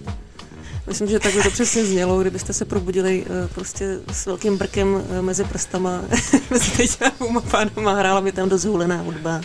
[0.88, 5.04] Myslím, že tak by to přesně znělo, kdybyste se probudili eh, prostě s velkým brkem
[5.10, 6.02] eh, mezi prstama
[6.50, 9.42] mezi těma dvouma pánama a hrála by tam dost hulená hudba.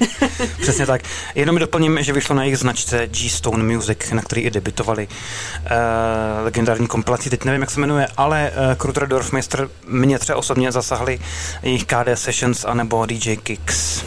[0.60, 1.02] Přesně tak.
[1.34, 5.70] Jenom doplním, že vyšlo na jejich značce G-Stone Music, na který i debitovali uh,
[6.44, 7.30] legendární kompilaci.
[7.30, 11.20] Teď nevím, jak se jmenuje, ale uh, Kruter Dorfmeister mě třeba osobně zasahli
[11.62, 14.04] jejich KD Sessions anebo DJ Kicks.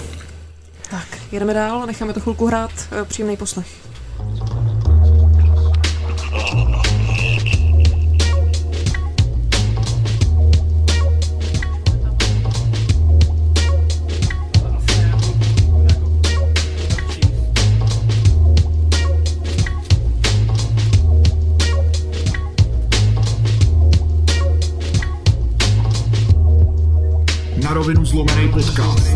[0.95, 3.67] Tak, jedeme dál, necháme to chvilku hrát, eh, příjemný poslech.
[27.63, 29.14] Na rovinu zlomený podcast.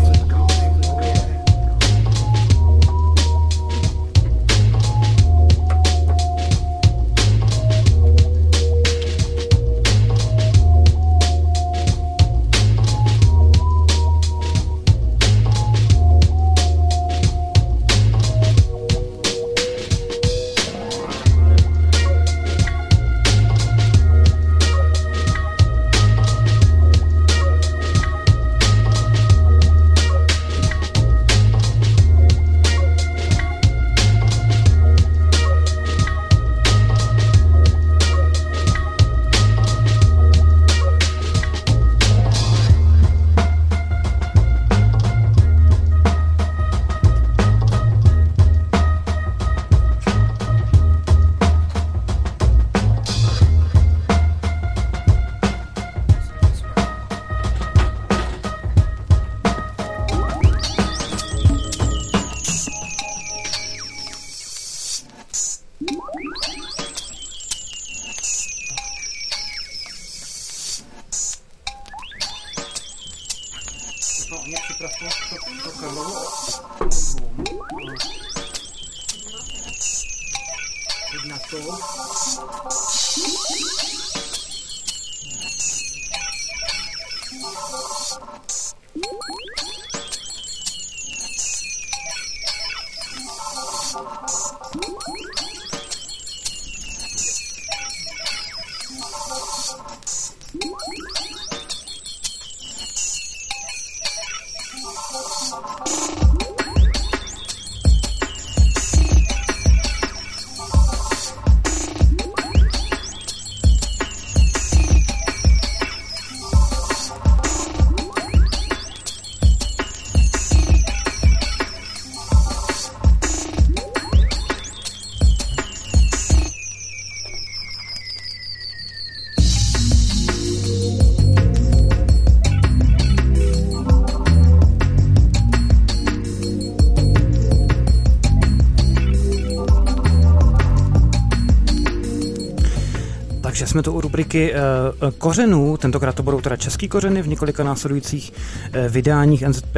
[143.60, 144.54] Takže jsme tu u rubriky
[145.02, 149.76] uh, kořenů, tentokrát to budou teda český kořeny v několika následujících uh, vydáních NZP.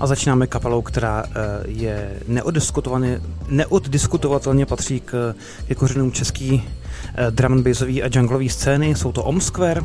[0.00, 1.30] A začínáme kapelou, která uh,
[1.66, 5.34] je neoddiskutovatelně, neoddiskutovatelně patří k,
[5.68, 6.68] ke kořenům český
[7.30, 8.94] drum and bassový a junglový scény.
[8.94, 9.82] Jsou to Om Square.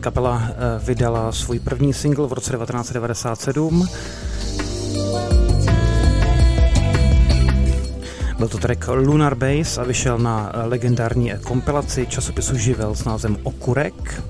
[0.00, 0.54] Kapela eh,
[0.84, 3.88] vydala svůj první single v roce 1997.
[8.38, 13.36] Byl to track Lunar Base a vyšel na eh, legendární kompilaci časopisu Živel s názvem
[13.42, 14.22] Okurek.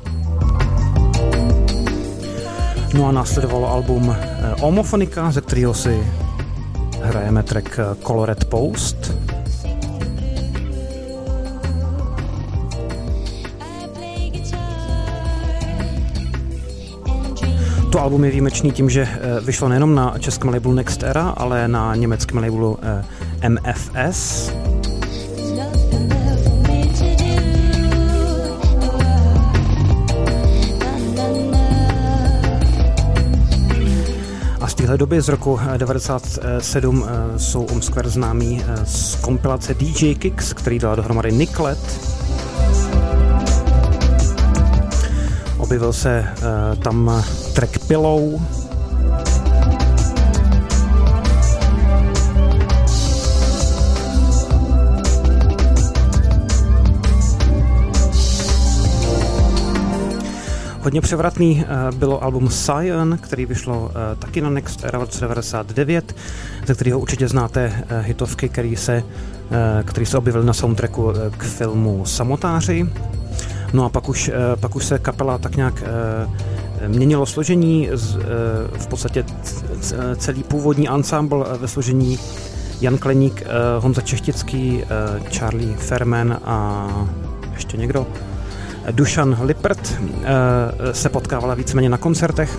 [2.95, 6.07] No a následovalo album eh, Omofonika, ze kterého si
[7.03, 9.13] hrajeme track eh, Colored Post.
[17.91, 21.69] To album je výjimečný tím, že eh, vyšlo nejenom na českém labelu Next Era, ale
[21.69, 22.79] na německém labelu
[23.43, 24.51] eh, MFS.
[34.61, 39.75] A z téhle doby z roku eh, 97 eh, jsou Omskver známý eh, z kompilace
[39.75, 42.01] DJ Kicks, který dala dohromady Niklet.
[45.71, 47.25] Objevil se eh, tam
[47.55, 48.41] track Pillow,
[60.81, 65.21] Hodně převratný eh, bylo album Sion, který vyšlo eh, taky na Next Era v roce
[65.21, 66.17] 99,
[66.67, 69.03] ze kterého určitě znáte hitovky, který se,
[69.85, 72.87] který se objevily na soundtracku k filmu Samotáři.
[73.73, 74.31] No a pak už,
[74.61, 75.85] pak už se kapela tak nějak
[76.87, 77.89] měnilo složení,
[78.79, 79.25] v podstatě
[80.17, 82.19] celý původní ensemble ve složení
[82.81, 83.43] Jan Kleník,
[83.79, 84.85] Honza Češtický,
[85.31, 86.89] Charlie Ferman a
[87.53, 88.07] ještě někdo,
[88.91, 90.01] Dušan Lippert
[90.93, 92.59] se potkávala víceméně na koncertech.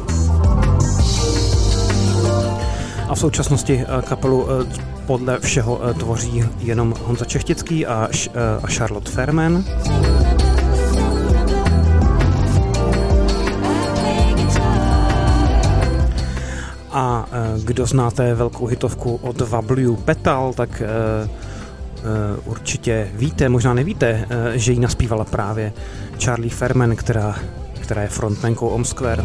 [3.09, 4.47] A v současnosti kapelu
[5.05, 8.09] podle všeho tvoří jenom Honza Čechtický a,
[8.63, 9.63] a Charlotte Fairman.
[16.91, 17.25] A
[17.63, 20.81] kdo znáte velkou hitovku od W Petal, tak
[22.45, 25.73] určitě víte, možná nevíte, že ji naspívala právě
[26.19, 27.35] Charlie Ferman, která,
[27.79, 29.23] která je frontmankou Om Square.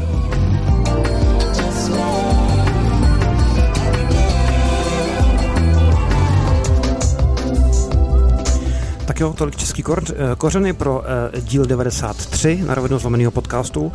[9.16, 10.04] Tak jo, tolik český kor,
[10.38, 11.04] kořeny pro uh,
[11.40, 13.92] díl 93 na rovinu zlomeného podcastu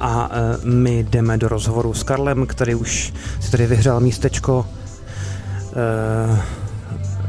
[0.00, 4.66] a uh, my jdeme do rozhovoru s Karlem, který už si tady vyhřál místečko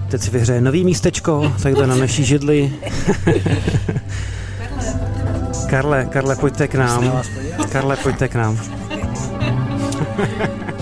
[0.10, 2.74] teď si vyhřeje nový místečko, takhle na naší židli.
[5.70, 7.22] Karle, Karle, pojďte k nám.
[7.72, 8.60] Karle, pojďte k nám.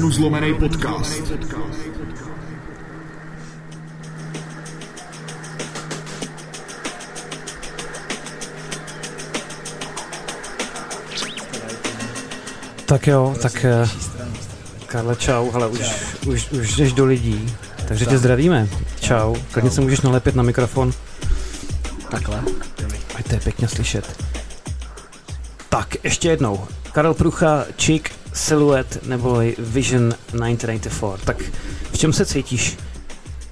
[0.00, 1.22] rovinu zlomený podcast.
[12.86, 13.88] Tak jo, tak eh,
[14.86, 15.80] Karle, čau, hele, už,
[16.26, 17.54] už, už jdeš do lidí,
[17.88, 18.68] takže tě zdravíme.
[19.00, 20.92] Čau, klidně se můžeš nalepit na mikrofon.
[22.10, 22.42] Takhle.
[23.14, 24.24] Ať to je pěkně slyšet.
[25.68, 26.66] Tak, ještě jednou.
[26.92, 31.24] Karel Prucha, Chick, Silhouette nebo Vision 1994.
[31.24, 31.36] Tak
[31.92, 32.76] v čem se cítíš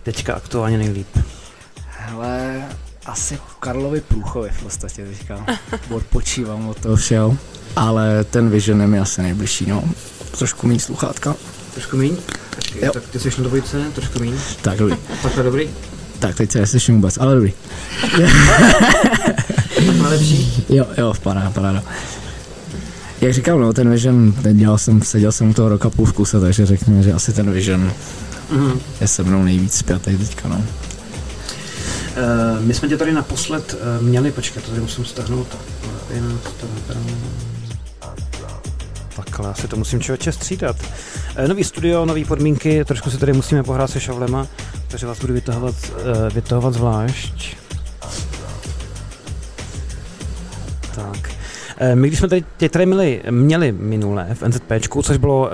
[0.02, 1.08] teďka aktuálně nejlíp?
[1.90, 2.62] Hele,
[3.06, 5.46] asi v Karlovi Průchovi v podstatě teďka.
[5.90, 7.36] Odpočívám od toho všeho.
[7.76, 9.84] Ale ten Vision je mi asi nejbližší, no.
[10.38, 11.34] Trošku méně sluchátka.
[11.74, 12.16] Trošku míň?
[12.54, 12.92] Počkej, Jo.
[12.92, 14.34] tak ty jsi na dvojice, trošku míň.
[14.62, 14.96] Tak, dobrý.
[15.22, 15.68] Takhle dobrý?
[16.18, 17.52] Tak, teď se neslyším vůbec, ale dobrý.
[19.76, 20.64] Takhle lepší?
[20.68, 21.82] Jo, jo, paráda, paráda.
[23.20, 26.40] Jak říkám, no, ten Vision, dělal jsem, seděl jsem u toho roka půl v kuse,
[26.40, 27.92] takže řekněme, že asi ten Vision
[28.50, 28.80] Mhm.
[29.00, 30.56] je se mnou nejvíc zpětej teďka, no.
[30.56, 30.64] Uh,
[32.64, 35.46] my jsme tě tady naposled uh, měli, počkej, to tady musím stáhnout.
[36.10, 36.66] Uh, jinak to
[39.16, 40.76] Takhle, asi to musím člověče střídat.
[41.42, 44.46] Uh, nový studio, nové podmínky, trošku si tady musíme pohrát se šavlema,
[44.88, 47.56] takže vás budu vytahovat, uh, vytahovat zvlášť.
[50.94, 51.37] Tak.
[51.80, 55.50] Eh, My když jsme tady, tě tady měli, měli minule v NZPčku, což bylo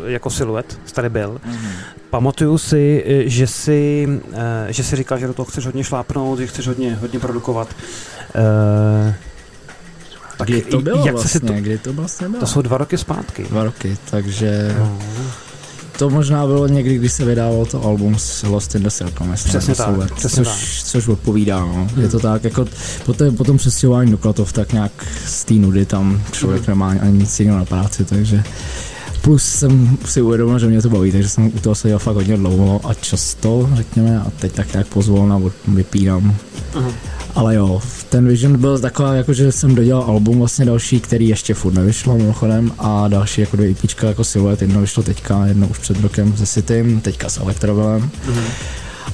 [0.00, 1.68] uh, jako siluet, tady byl, Mhm.
[2.10, 4.38] pamatuju si, eh, že si, uh,
[4.68, 7.68] že si říkal, že do toho chceš hodně šlápnout, že chceš hodně, hodně produkovat.
[8.34, 9.12] Uh,
[10.38, 12.40] tak Kdy to bylo jak vlastně, to, kdy to vlastně bylo?
[12.40, 13.42] to jsou dva roky zpátky.
[13.44, 14.98] Dva roky, takže No.
[15.98, 19.74] To možná bylo někdy, když se vydávalo to album s Lost in the Circle, Přesně
[19.74, 20.86] tak, souled, přesně což, tak.
[20.88, 21.72] což odpovídá, no.
[21.74, 22.02] Hmm.
[22.02, 22.66] Je to tak, jako
[23.06, 24.92] po, té, po tom přestěhování do Klatov, tak nějak
[25.26, 26.70] z té nudy tam člověk Hmm.
[26.70, 28.44] nemá ani nic jiného na práci, takže
[29.20, 32.36] Plus jsem si uvědomil, že mě to baví, takže jsem u toho seděl fakt hodně
[32.36, 36.36] dlouho a často, řekněme, a teď tak nějak pozvolna vypínám.
[36.74, 36.90] Aha.
[37.34, 41.54] Ale jo, ten Vision byl taková, jako že jsem dodělal album vlastně další, který ještě
[41.54, 45.78] furt nevyšlo mimochodem a další jako dvě EPčka jako Silhouette, jedno vyšlo teďka, jedno už
[45.78, 48.10] před rokem se Citym, teďka s Elektrovilem.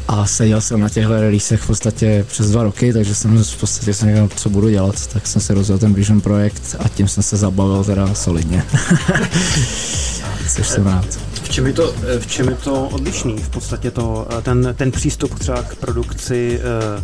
[0.09, 3.95] A seděl jsem na těchto releasech v podstatě přes dva roky, takže jsem v podstatě
[3.95, 7.23] jsem říkal, co budu dělat, tak jsem si rozjel ten Vision projekt a tím jsem
[7.23, 8.65] se zabavil teda solidně.
[10.57, 11.07] Což jsem rád.
[11.43, 13.37] V čem je to, v čem je to odlišný?
[13.39, 17.03] V podstatě to, ten, ten přístup třeba k produkci eh,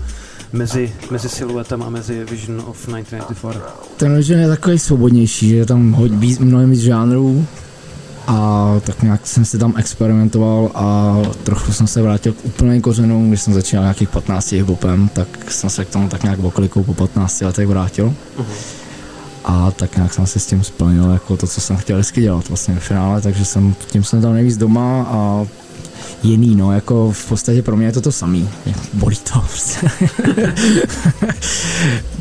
[0.52, 3.58] mezi, mezi siluetem a mezi Vision of 1994.
[3.96, 7.46] Ten Vision je takový svobodnější, že je tam hodně víc, mnohem víc žánrů
[8.26, 13.28] a tak nějak jsem si tam experimentoval a trochu jsem se vrátil k úplným kořenům,
[13.28, 16.94] když jsem začínal nějakých 15 hipopem, tak jsem se k tomu tak nějak okolikou po
[16.94, 18.14] 15 letech vrátil.
[19.44, 22.48] A tak nějak jsem si s tím splnil jako to, co jsem chtěl vždycky dělat
[22.48, 25.46] vlastně v finále, takže jsem tím jsem tam nejvíc doma a
[26.22, 28.48] jiný, no, jako v podstatě pro mě je to to samý.
[28.92, 29.88] Bolí to prostě.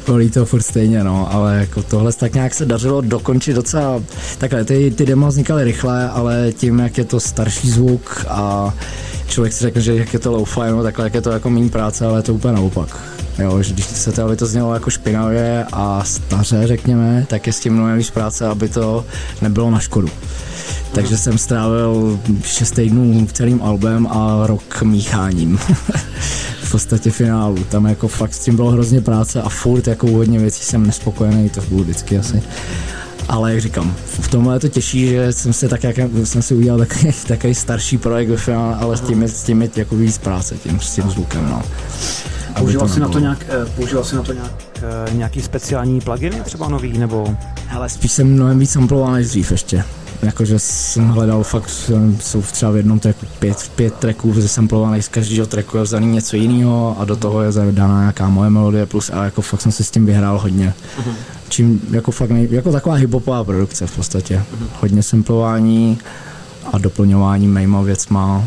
[0.07, 4.03] Bolí to furt stejně, no, ale jako tohle tak nějak se dařilo dokončit docela,
[4.37, 8.73] takhle, ty, ty demo vznikaly rychle, ale tím, jak je to starší zvuk a
[9.27, 11.69] člověk si řekne, že jak je to low-fi, no takhle, jak je to jako méně
[11.69, 12.99] práce, ale je to úplně naopak.
[13.39, 17.53] Jo, že když se to, aby to znělo jako špinavě a staře, řekněme, tak je
[17.53, 19.05] s tím mnohem víc práce, aby to
[19.41, 20.09] nebylo na škodu.
[20.91, 25.57] Takže jsem strávil 6 týdnů celým albem a rok mícháním.
[26.63, 27.57] v podstatě finálu.
[27.69, 31.49] Tam jako fakt s tím bylo hrozně práce a furt jako hodně věcí jsem nespokojený,
[31.49, 32.43] to bylo vždycky asi.
[33.29, 36.55] Ale jak říkám, v tomhle je to těžší, že jsem si tak jak jsem si
[36.55, 39.95] udělal takový, takový starší projekt ve finále, ale s tím, je- s tím je jako
[39.95, 41.61] víc práce, tím, s tím zvukem, no.
[42.49, 46.01] Aby Používal jsi na to nějak, eh, používal jsi na to nějak, eh, nějaký speciální
[46.01, 47.35] pluginy třeba nový, nebo?
[47.71, 49.83] Ale spíš jsem mnohem víc samploval než dřív ještě.
[50.25, 51.69] Jakože jsem hledal fakt,
[52.19, 56.35] jsou třeba v jednom tracku pět, pět tracků zesamplovaných, z každého tracku je vzaný něco
[56.35, 59.83] jiného a do toho je zadána nějaká moje melodie plus a jako fakt jsem si
[59.83, 60.73] s tím vyhrál hodně.
[61.49, 64.43] Čím jako fakt nej, jako taková hiphopová produkce v podstatě.
[64.81, 65.97] Hodně samplování
[66.73, 68.43] a doplňování mýma věcma.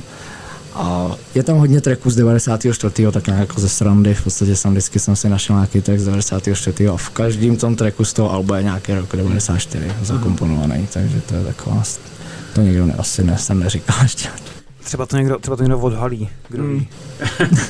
[0.81, 3.07] A je tam hodně tracků z 94.
[3.13, 6.05] tak nějak jako ze srandy, v podstatě jsem vždycky jsem si našel nějaký track z
[6.05, 6.89] 94.
[6.89, 11.35] a v každém tom tracku z toho alba je nějaký rok 94 zakomponovaný, takže to
[11.35, 11.83] je taková,
[12.55, 14.29] to nikdo ne, asi ne, jsem neříkal ještě.
[14.85, 16.79] Třeba to někdo, třeba to někdo odhalí, kdo Hmm.
[16.79, 16.89] ví.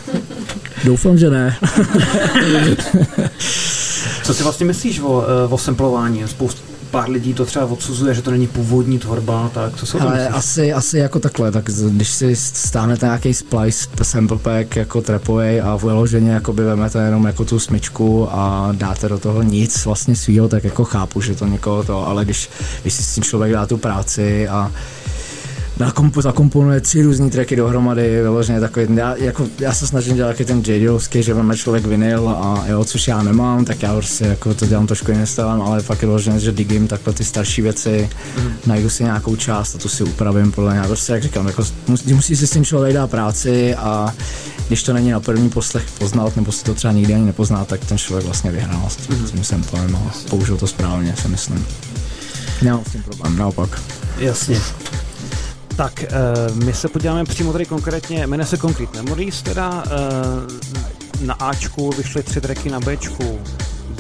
[0.85, 1.57] Doufám, že ne.
[4.23, 6.23] Co si vlastně myslíš o, eh, o samplování?
[6.29, 6.61] Spoustu
[6.91, 10.73] pár lidí to třeba odsuzuje, že to není původní tvorba, tak co tom Ale asi,
[10.73, 16.31] asi jako takhle, tak když si stáhnete nějaký splice sample pack jako trapovej a vyloženě
[16.31, 20.65] jako by vemete jenom jako tu smyčku a dáte do toho nic vlastně svýho, tak
[20.65, 22.51] jako chápu, že to někoho to, ale když,
[22.83, 24.73] když si s tím člověk dá tu práci a
[25.79, 30.45] nakomp- zakomponuje tři různý tracky dohromady, vyloženě takový, já, jako, já se snažím dělat taky
[30.45, 34.55] ten JDovský, že máme člověk vinyl a jo, což já nemám, tak já prostě jako
[34.55, 38.11] to dělám trošku jiným stylem, ale fakt je vyloženě, že digím takhle ty starší věci,
[38.37, 38.53] Mhm.
[38.67, 42.13] najdu si nějakou část a tu si upravím podle mě, prostě jak říkám, jako musí,
[42.15, 44.15] musí si s tím člověk dát práci a
[44.69, 47.81] když to není na první poslech poznat, nebo si to třeba nikdy ani nepozná, tak
[47.85, 51.67] ten člověk vlastně vyhrál s tím, tím samplem a použil to správně, si myslím.
[52.63, 53.83] Nemám s tím problém, naopak.
[54.19, 54.61] Jasně.
[55.79, 56.05] Tak,
[56.51, 61.91] uh, my se podíváme přímo tady konkrétně, jmenuje se Concrete Memories, teda uh, na Ačku
[61.91, 63.39] vyšly tři tracky na Bčku,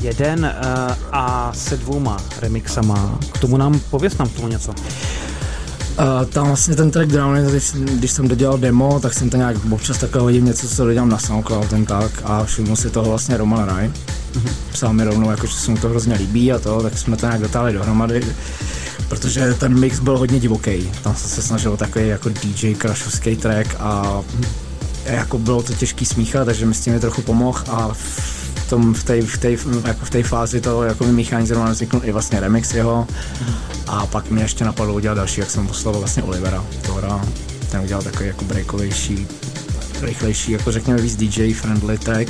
[0.02, 3.18] jeden uh, a se dvouma remixama.
[3.32, 4.74] K tomu nám, pověs nám k tomu něco.
[5.98, 9.56] Uh, tam vlastně ten track Drowning, když, když jsem dodělal demo, tak jsem to nějak
[9.70, 13.36] občas takhle hodím něco, co dodělám na SoundCloud, ten tak a všiml si toho vlastně
[13.36, 13.90] Roman Raj.
[14.72, 17.26] Psal mi rovnou, jako, že se mu to hrozně líbí a to, tak jsme to
[17.26, 18.26] nějak dotáhli dohromady,
[19.08, 20.90] protože ten mix byl hodně divoký.
[21.02, 24.20] Tam jsem se snažil takový jako DJ crashovský track a
[25.04, 27.90] jako bylo to těžký smíchat, takže mi s tím je trochu pomohl a
[28.68, 29.50] v tom, v té, v té,
[29.86, 33.06] jako v té fázi toho jako vymíchání zrovna vzniknul i vlastně remix jeho.
[33.86, 36.64] A pak mě ještě napadlo udělat další, jak jsem poslal vlastně Olivera.
[36.86, 37.24] Tora,
[37.70, 39.26] ten udělal takový jako breakovější,
[40.00, 42.28] rychlejší, jako řekněme víc DJ friendly track.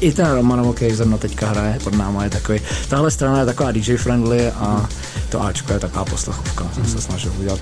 [0.00, 3.72] I ten Romanov, který zrovna teďka hraje pod náma, je takový, tahle strana je taková
[3.72, 4.88] DJ friendly a
[5.28, 7.60] to Ačko je taková poslechovka, jsem se snažil udělat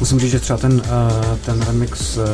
[0.00, 2.24] Musím říct, že třeba ten, uh, ten remix, uh,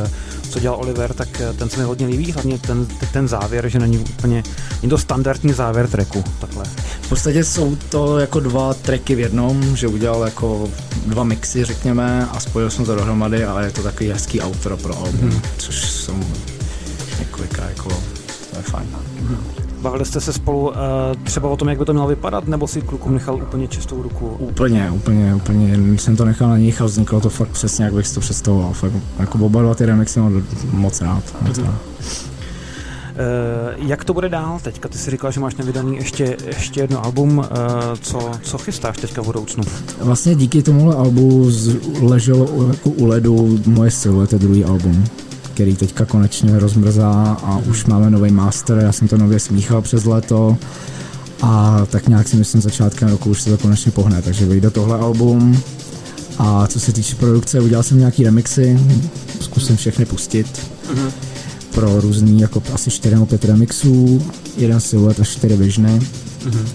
[0.56, 3.78] co dělal Oliver, tak eh, ten se mi hodně líbí, hlavně ten, ten závěr, že
[3.78, 4.42] není úplně,
[4.82, 6.64] není to standardní závěr tracku, takhle.
[7.00, 10.68] V podstatě jsou to jako dva tracky v jednom, že udělal jako
[11.06, 14.96] dva mixy, řekněme, a spojil jsem to dohromady a je to takový hezký outro pro
[14.98, 15.40] album, Mhm.
[15.58, 16.24] což jsem
[17.18, 17.88] několika jako,
[18.50, 18.88] to je fajn.
[19.80, 20.74] Bavili jste se spolu uh,
[21.24, 24.26] třeba o tom, jak by to mělo vypadat, nebo si klukům nechal úplně čistou ruku?
[24.38, 28.06] Úplně, úplně, úplně, jsem to nechal na nich a vzniklo to fakt přesně, jak bych
[28.06, 28.72] si to představoval.
[28.72, 30.42] Fakt, jako oba dva ty remixy mám
[30.72, 31.22] moc rád.
[31.48, 31.74] Moc rád.
[33.16, 34.88] Uh, jak to bude dál teďka?
[34.88, 37.38] Ty jsi říkal, že máš nevydaný ještě, ještě jedno album.
[37.38, 37.44] Uh,
[38.00, 39.64] co, co chystáš teďka v budoucnu?
[40.00, 41.50] Vlastně díky tomuhle albu
[42.02, 45.04] leželo u- jako u ledu moje siluety druhý album
[45.56, 50.04] který teďka konečně rozmrzá a už máme nový master, já jsem to nově smíchal přes
[50.04, 50.56] léto
[51.42, 54.98] a tak nějak si myslím začátkem roku už se to konečně pohne, takže vyjde tohle
[54.98, 55.62] album
[56.38, 58.80] a co se týče produkce, udělal jsem nějaký remixy,
[59.40, 61.10] zkusím všechny pustit Mhm.
[61.74, 64.22] pro různý, jako asi 4 nebo 5 remixů,
[64.56, 66.00] jeden siluet a 4 vižny
[66.46, 66.66] Mhm.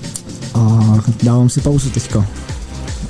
[0.53, 0.79] a
[1.23, 2.25] dávám si pauzu teďka.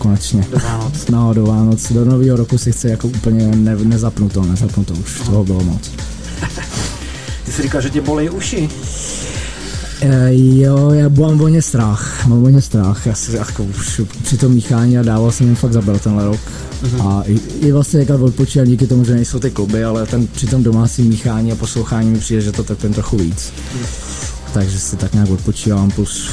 [0.02, 0.48] Konečně.
[0.52, 1.08] Do Vánoc.
[1.10, 1.92] No, do Vánoc.
[1.92, 5.20] Do nového roku si chci jako úplně ne, nezapnu to, nezapnu to už.
[5.26, 5.92] Toho bylo moc.
[7.46, 8.70] Ty jsi říkal, že tě bolí uši.
[10.02, 14.52] E, jo, já mám hodně strach, mám hodně strach, já si jako už při tom
[14.52, 16.40] míchání a dával jsem jim fakt zabral tenhle rok.
[16.84, 17.02] Mhm.
[17.02, 20.48] A i, i vlastně jak odpočíval díky tomu, že nejsou ty kluby, ale ten při
[20.48, 23.54] tom domácím míchání a poslouchání mi přijde, že to tak ten trochu víc.
[24.54, 26.30] Takže si tak nějak odpočívám, plus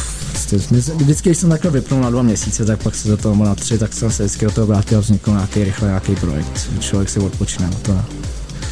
[0.97, 3.79] vždycky, když jsem takhle vypnul na dva měsíce, tak pak se do toho na tři,
[3.79, 6.71] tak jsem se vždycky do toho vrátil a vznikl nějaký rychle nějaký projekt.
[6.81, 8.01] Člověk si odpočine na to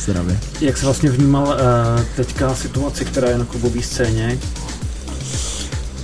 [0.04, 0.38] zdravě.
[0.60, 4.38] Jak jsi vlastně vnímal uh, teďka situaci, která je na klubové scéně?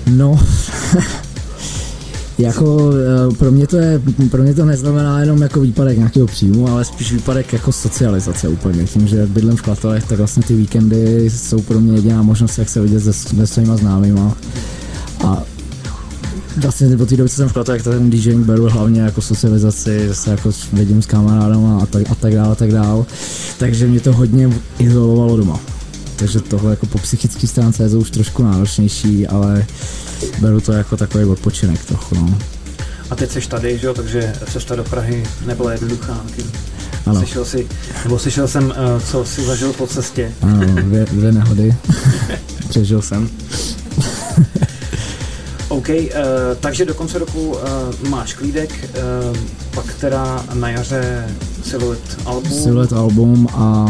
[0.07, 0.41] No,
[2.39, 6.69] jako eh, pro mě to je, pro mě to neznamená jenom jako výpadek nějakého příjmu,
[6.69, 8.85] ale spíš výpadek jako socializace úplně.
[8.85, 12.69] Tím, že bydlím v Klatovech, tak vlastně ty víkendy jsou pro mě jediná možnost, jak
[12.69, 14.37] se vidět se, se svýma známýma.
[15.25, 15.43] A
[16.57, 20.31] vlastně po té době, co jsem v tak ten DJing beru hlavně jako socializaci, se
[20.31, 23.05] jako vidím s kamarádama a tak, a tak dále, a tak dále.
[23.59, 25.61] Takže mě to hodně izolovalo doma.
[26.16, 29.66] Takže tohle jako po psychické stránce je to už trošku náročnější, ale
[30.41, 32.39] beru to jako takový odpočinek trochu, no.
[33.11, 36.20] A teď jsi tady, že jo, takže cesta do Prahy nebyla jednoduchá.
[37.07, 37.20] Ano.
[37.20, 37.66] Slyšel jsi,
[38.05, 40.33] nebo slyšel jsem, uh, co jsi zažil po cestě.
[40.43, 41.74] Ano, dvě, dvě nehody.
[42.69, 43.31] Přežil jsem.
[45.73, 45.97] OK, uh,
[46.61, 47.59] takže do konce roku uh,
[48.09, 48.90] máš klídek,
[49.31, 49.36] uh,
[49.74, 51.28] pak teda na jaře
[51.62, 52.53] Silhouette album.
[52.53, 53.86] Silhouette album a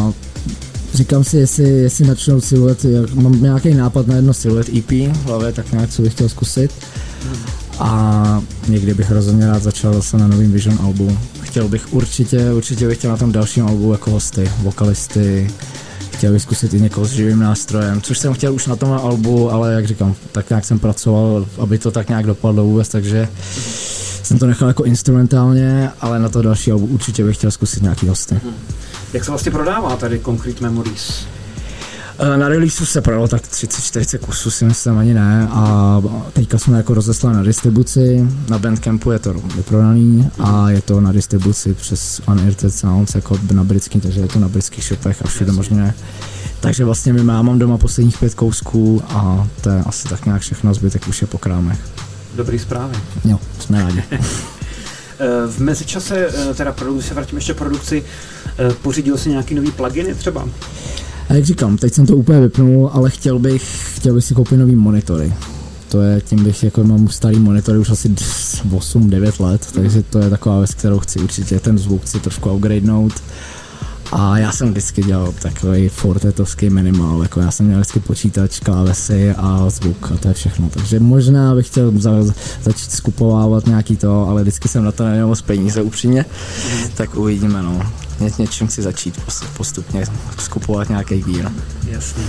[0.95, 5.53] říkám si, jestli, jestli načnou jak, mám nějaký nápad na jedno Silhouette EP v hlavě,
[5.53, 6.71] tak nějak co bych chtěl zkusit.
[7.79, 11.19] A někdy bych rozhodně rád začal zase na novým Vision albu.
[11.41, 15.51] Chtěl bych určitě, určitě bych chtěl na tom dalším albu jako hosty, vokalisty,
[16.23, 19.51] chtěl bych zkusit i někoho s živým nástrojem, což jsem chtěl už na tom albu,
[19.51, 23.29] ale jak říkám, tak nějak jsem pracoval, aby to tak nějak dopadlo vůbec, takže
[24.23, 28.09] jsem to nechal jako instrumentálně, ale na to další albu určitě bych chtěl zkusit nějaký
[28.09, 28.41] hosty.
[29.13, 31.27] Jak se vlastně prodává tady Concrete Memories?
[32.23, 35.49] Eh, Na releaseu se prodalo tak 30-40 kusů, si myslím ani ne.
[35.51, 41.01] A teďka jsme jako rozeslali na distribuci, na Bandcampu je to vyprodaný a je to
[41.01, 45.29] na distribuci přes Unearthed Sounds jako na britský, takže je to na britských shopech a
[45.29, 45.95] všude možně.
[46.61, 50.43] Takže vlastně my má- mám doma posledních pět kousků a to je asi tak nějak
[50.43, 51.79] všechno, zbytek už je po krámech.
[52.37, 52.95] Dobrý zprávy.
[53.25, 54.03] Jo, jsme rádi.
[55.19, 58.05] Eh, V mezičase, eh, teda produ- když se vrátím ještě k produkci,
[58.83, 60.45] pořídil si nějaký nový pluginy třeba?
[61.29, 64.57] A jak říkám, teď jsem to úplně vypnul, ale chtěl bych, chtěl bych si koupit
[64.57, 65.33] nový monitory.
[65.89, 70.31] To je, tím bych, jako mám starý monitory už asi 8-9 let, takže to je
[70.31, 73.13] taková věc, kterou chci určitě, ten zvuk chci trošku upgradenout.
[74.13, 79.35] A já jsem vždycky dělal takový fortetovský minimál, jako já jsem měl vždycky počítač, klávesy
[79.37, 80.71] a zvuk a to je všechno.
[80.71, 82.11] Takže možná bych chtěl za,
[82.63, 86.25] začít skupovávat nějaký to, ale vždycky jsem na to neměl moc peníze upřímně,
[86.95, 87.83] tak uvidíme no.
[88.23, 90.05] Ně, něčím si začít pos- postupně
[90.39, 91.53] skupovat nějaký gear.
[91.87, 92.25] Jasně.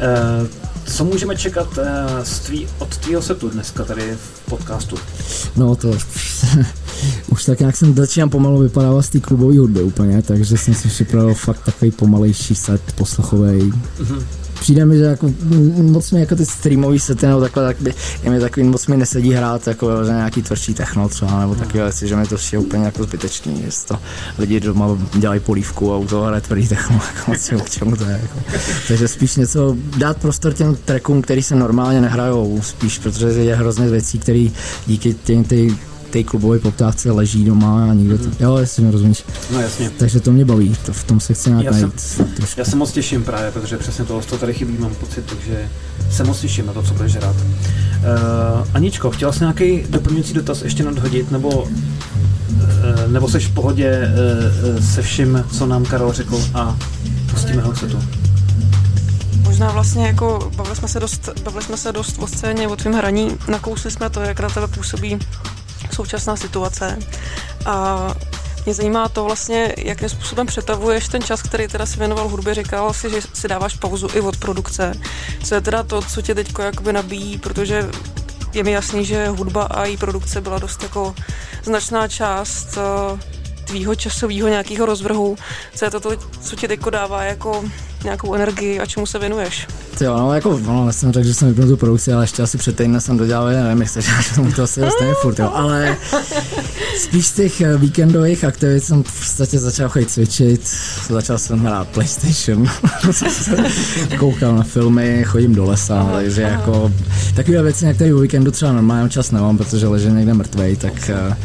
[0.00, 0.46] Eh,
[0.84, 4.96] co můžeme čekat eh, z tvý, od tvýho setu dneska tady v podcastu?
[5.56, 5.88] No to
[7.28, 10.88] už tak nějak jsem začínám pomalu vypadávat z té klubové hudby úplně, takže jsem si
[10.88, 13.72] připravil fakt takový pomalejší set poslechový.
[14.00, 14.24] Mhm.
[14.62, 15.34] Přijde mi, že jako
[15.76, 18.96] moc mi jako ty streamový sety nebo takhle, tak by, je mi takový moc mi
[18.96, 22.58] nesedí hrát jako za nějaký tvrdší techno třeba, nebo takové věci, že mi to přijde
[22.58, 23.98] úplně jako zbytečný, že to
[24.38, 28.04] lidi doma dělají polívku a u toho hraje tvrdý techno, jako moc k čemu to
[28.04, 28.20] je.
[28.22, 28.38] Jako.
[28.88, 33.88] Takže spíš něco, dát prostor těm trackům, který se normálně nehrajou, spíš, protože je hrozně
[33.88, 34.48] věcí, které
[34.86, 35.76] díky těm ty
[36.12, 39.24] té klubové poptávce leží doma a nikdo to, jo, jestli mi rozumíš.
[39.52, 39.90] No jasně.
[39.90, 41.80] Takže to mě baví, to, v tom se chci nějak Já jsem,
[42.18, 42.60] najít trošku.
[42.60, 45.68] já se moc těším právě, protože přesně tohle to tady chybí, mám pocit, takže
[46.10, 47.36] se moc těším na to, co budeš rád.
[47.36, 51.70] Uh, Aničko, chtěla jsi nějaký doplňující dotaz ještě nadhodit, nebo, uh,
[53.08, 54.08] nebo seš v pohodě
[54.74, 56.78] uh, se vším, co nám Karel řekl a
[57.30, 57.98] pustíme ho setu?
[59.52, 62.94] možná vlastně jako bavili jsme se dost, bavili jsme se dost o scéně, o tvém
[62.94, 65.18] hraní, nakousli jsme to, jak na tebe působí
[65.92, 66.98] současná situace
[67.66, 68.08] a
[68.64, 72.54] mě zajímá to vlastně, jakým způsobem přetavuješ ten čas, který teda si věnoval hudbě.
[72.54, 74.94] Říkal si, že si dáváš pauzu i od produkce.
[75.44, 77.90] Co je teda to, co tě teď jakoby nabíjí, protože
[78.52, 81.14] je mi jasný, že hudba a její produkce byla dost jako
[81.62, 83.18] značná část eh,
[83.64, 85.36] tvýho časového nějakého rozvrhu.
[85.74, 86.10] Co je to, to
[86.42, 87.64] co ti teď dává jako
[88.04, 89.66] nějakou energii a čemu se věnuješ?
[89.98, 92.58] Ty jo, no jako, no, jsem řekl, že jsem vypnul tu produkci, ale ještě asi
[92.58, 95.50] před týdnem jsem dodělal jeden remix, takže že tomu to asi dostane furt, jo.
[95.54, 95.96] Ale
[96.98, 100.68] spíš z těch eh, víkendových aktivit jsem v podstatě začal chodit cvičit,
[101.08, 102.66] začal jsem hrát PlayStation,
[104.18, 106.92] koukal na filmy, chodím do lesa, takže jako
[107.34, 111.10] takové věci, na které o víkendu třeba normálně čas nemám, protože ležím někde mrtvej, tak
[111.10, 111.36] eh,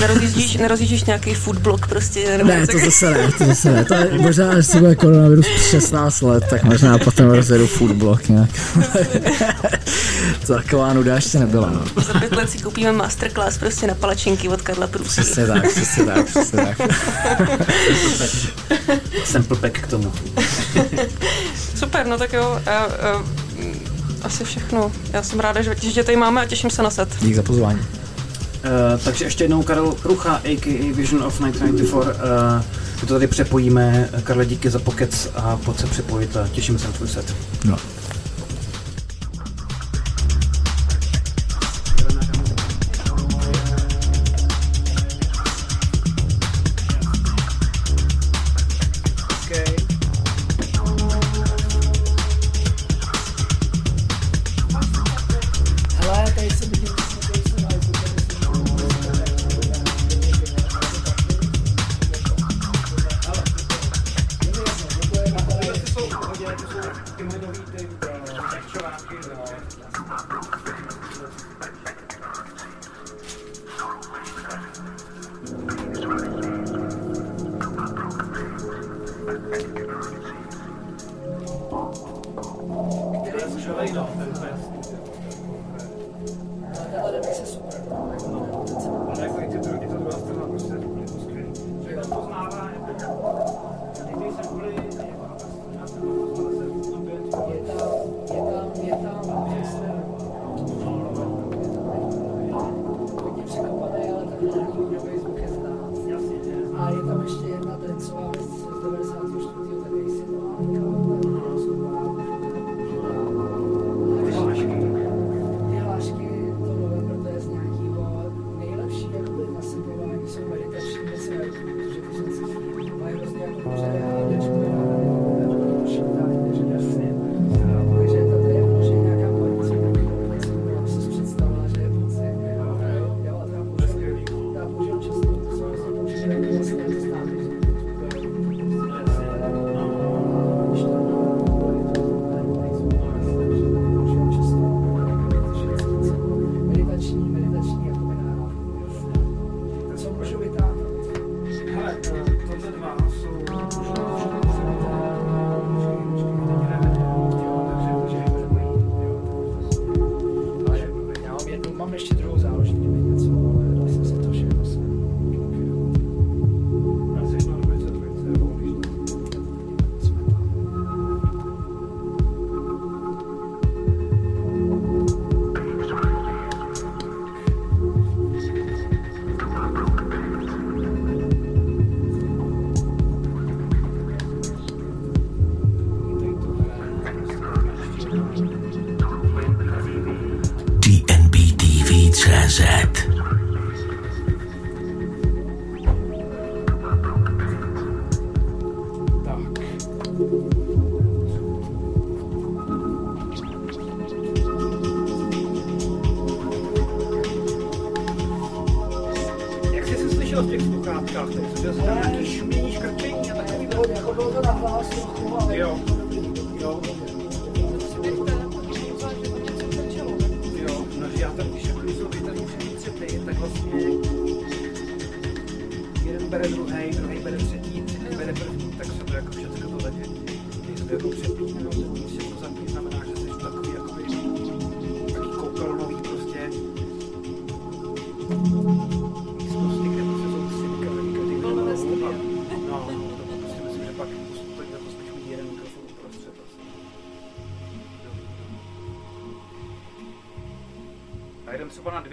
[0.00, 2.38] Nerozjíždíš, nerozjíždíš nějaký food blog prostě?
[2.44, 3.84] Ne, něco to zase ne, to zase ne.
[3.84, 5.46] To je, možná, až si bude koronavirus
[5.80, 8.50] 16 let, tak možná potom rozjedu food blog nějak.
[10.46, 12.02] taková nuda ještě nebyla, no.
[12.02, 15.20] Za pět let si koupíme masterclass prostě na palačinky od Karla Prusy.
[15.20, 16.78] Přesně tak, přesně tak, přesně tak.
[19.24, 20.12] Sample pack k tomu.
[21.74, 23.18] Super, no tak jo, a, a,
[23.58, 23.80] mm,
[24.22, 24.92] asi všechno.
[25.12, 27.08] Já jsem ráda, že, že tě tady máme a těším se na set.
[27.20, 27.78] Dík za pozvání.
[27.80, 27.86] Uh,
[29.04, 30.92] takže ještě jednou Karel Prucha, a.k.a.
[30.94, 32.02] Vision of 1994.
[32.02, 34.08] Uh, my to tady přepojíme.
[34.24, 37.34] Karle, díky za pokec a pojď se připojit a těším se na tvůj set.
[37.64, 37.76] No.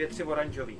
[0.04, 0.73] Dvě, tři oranžový.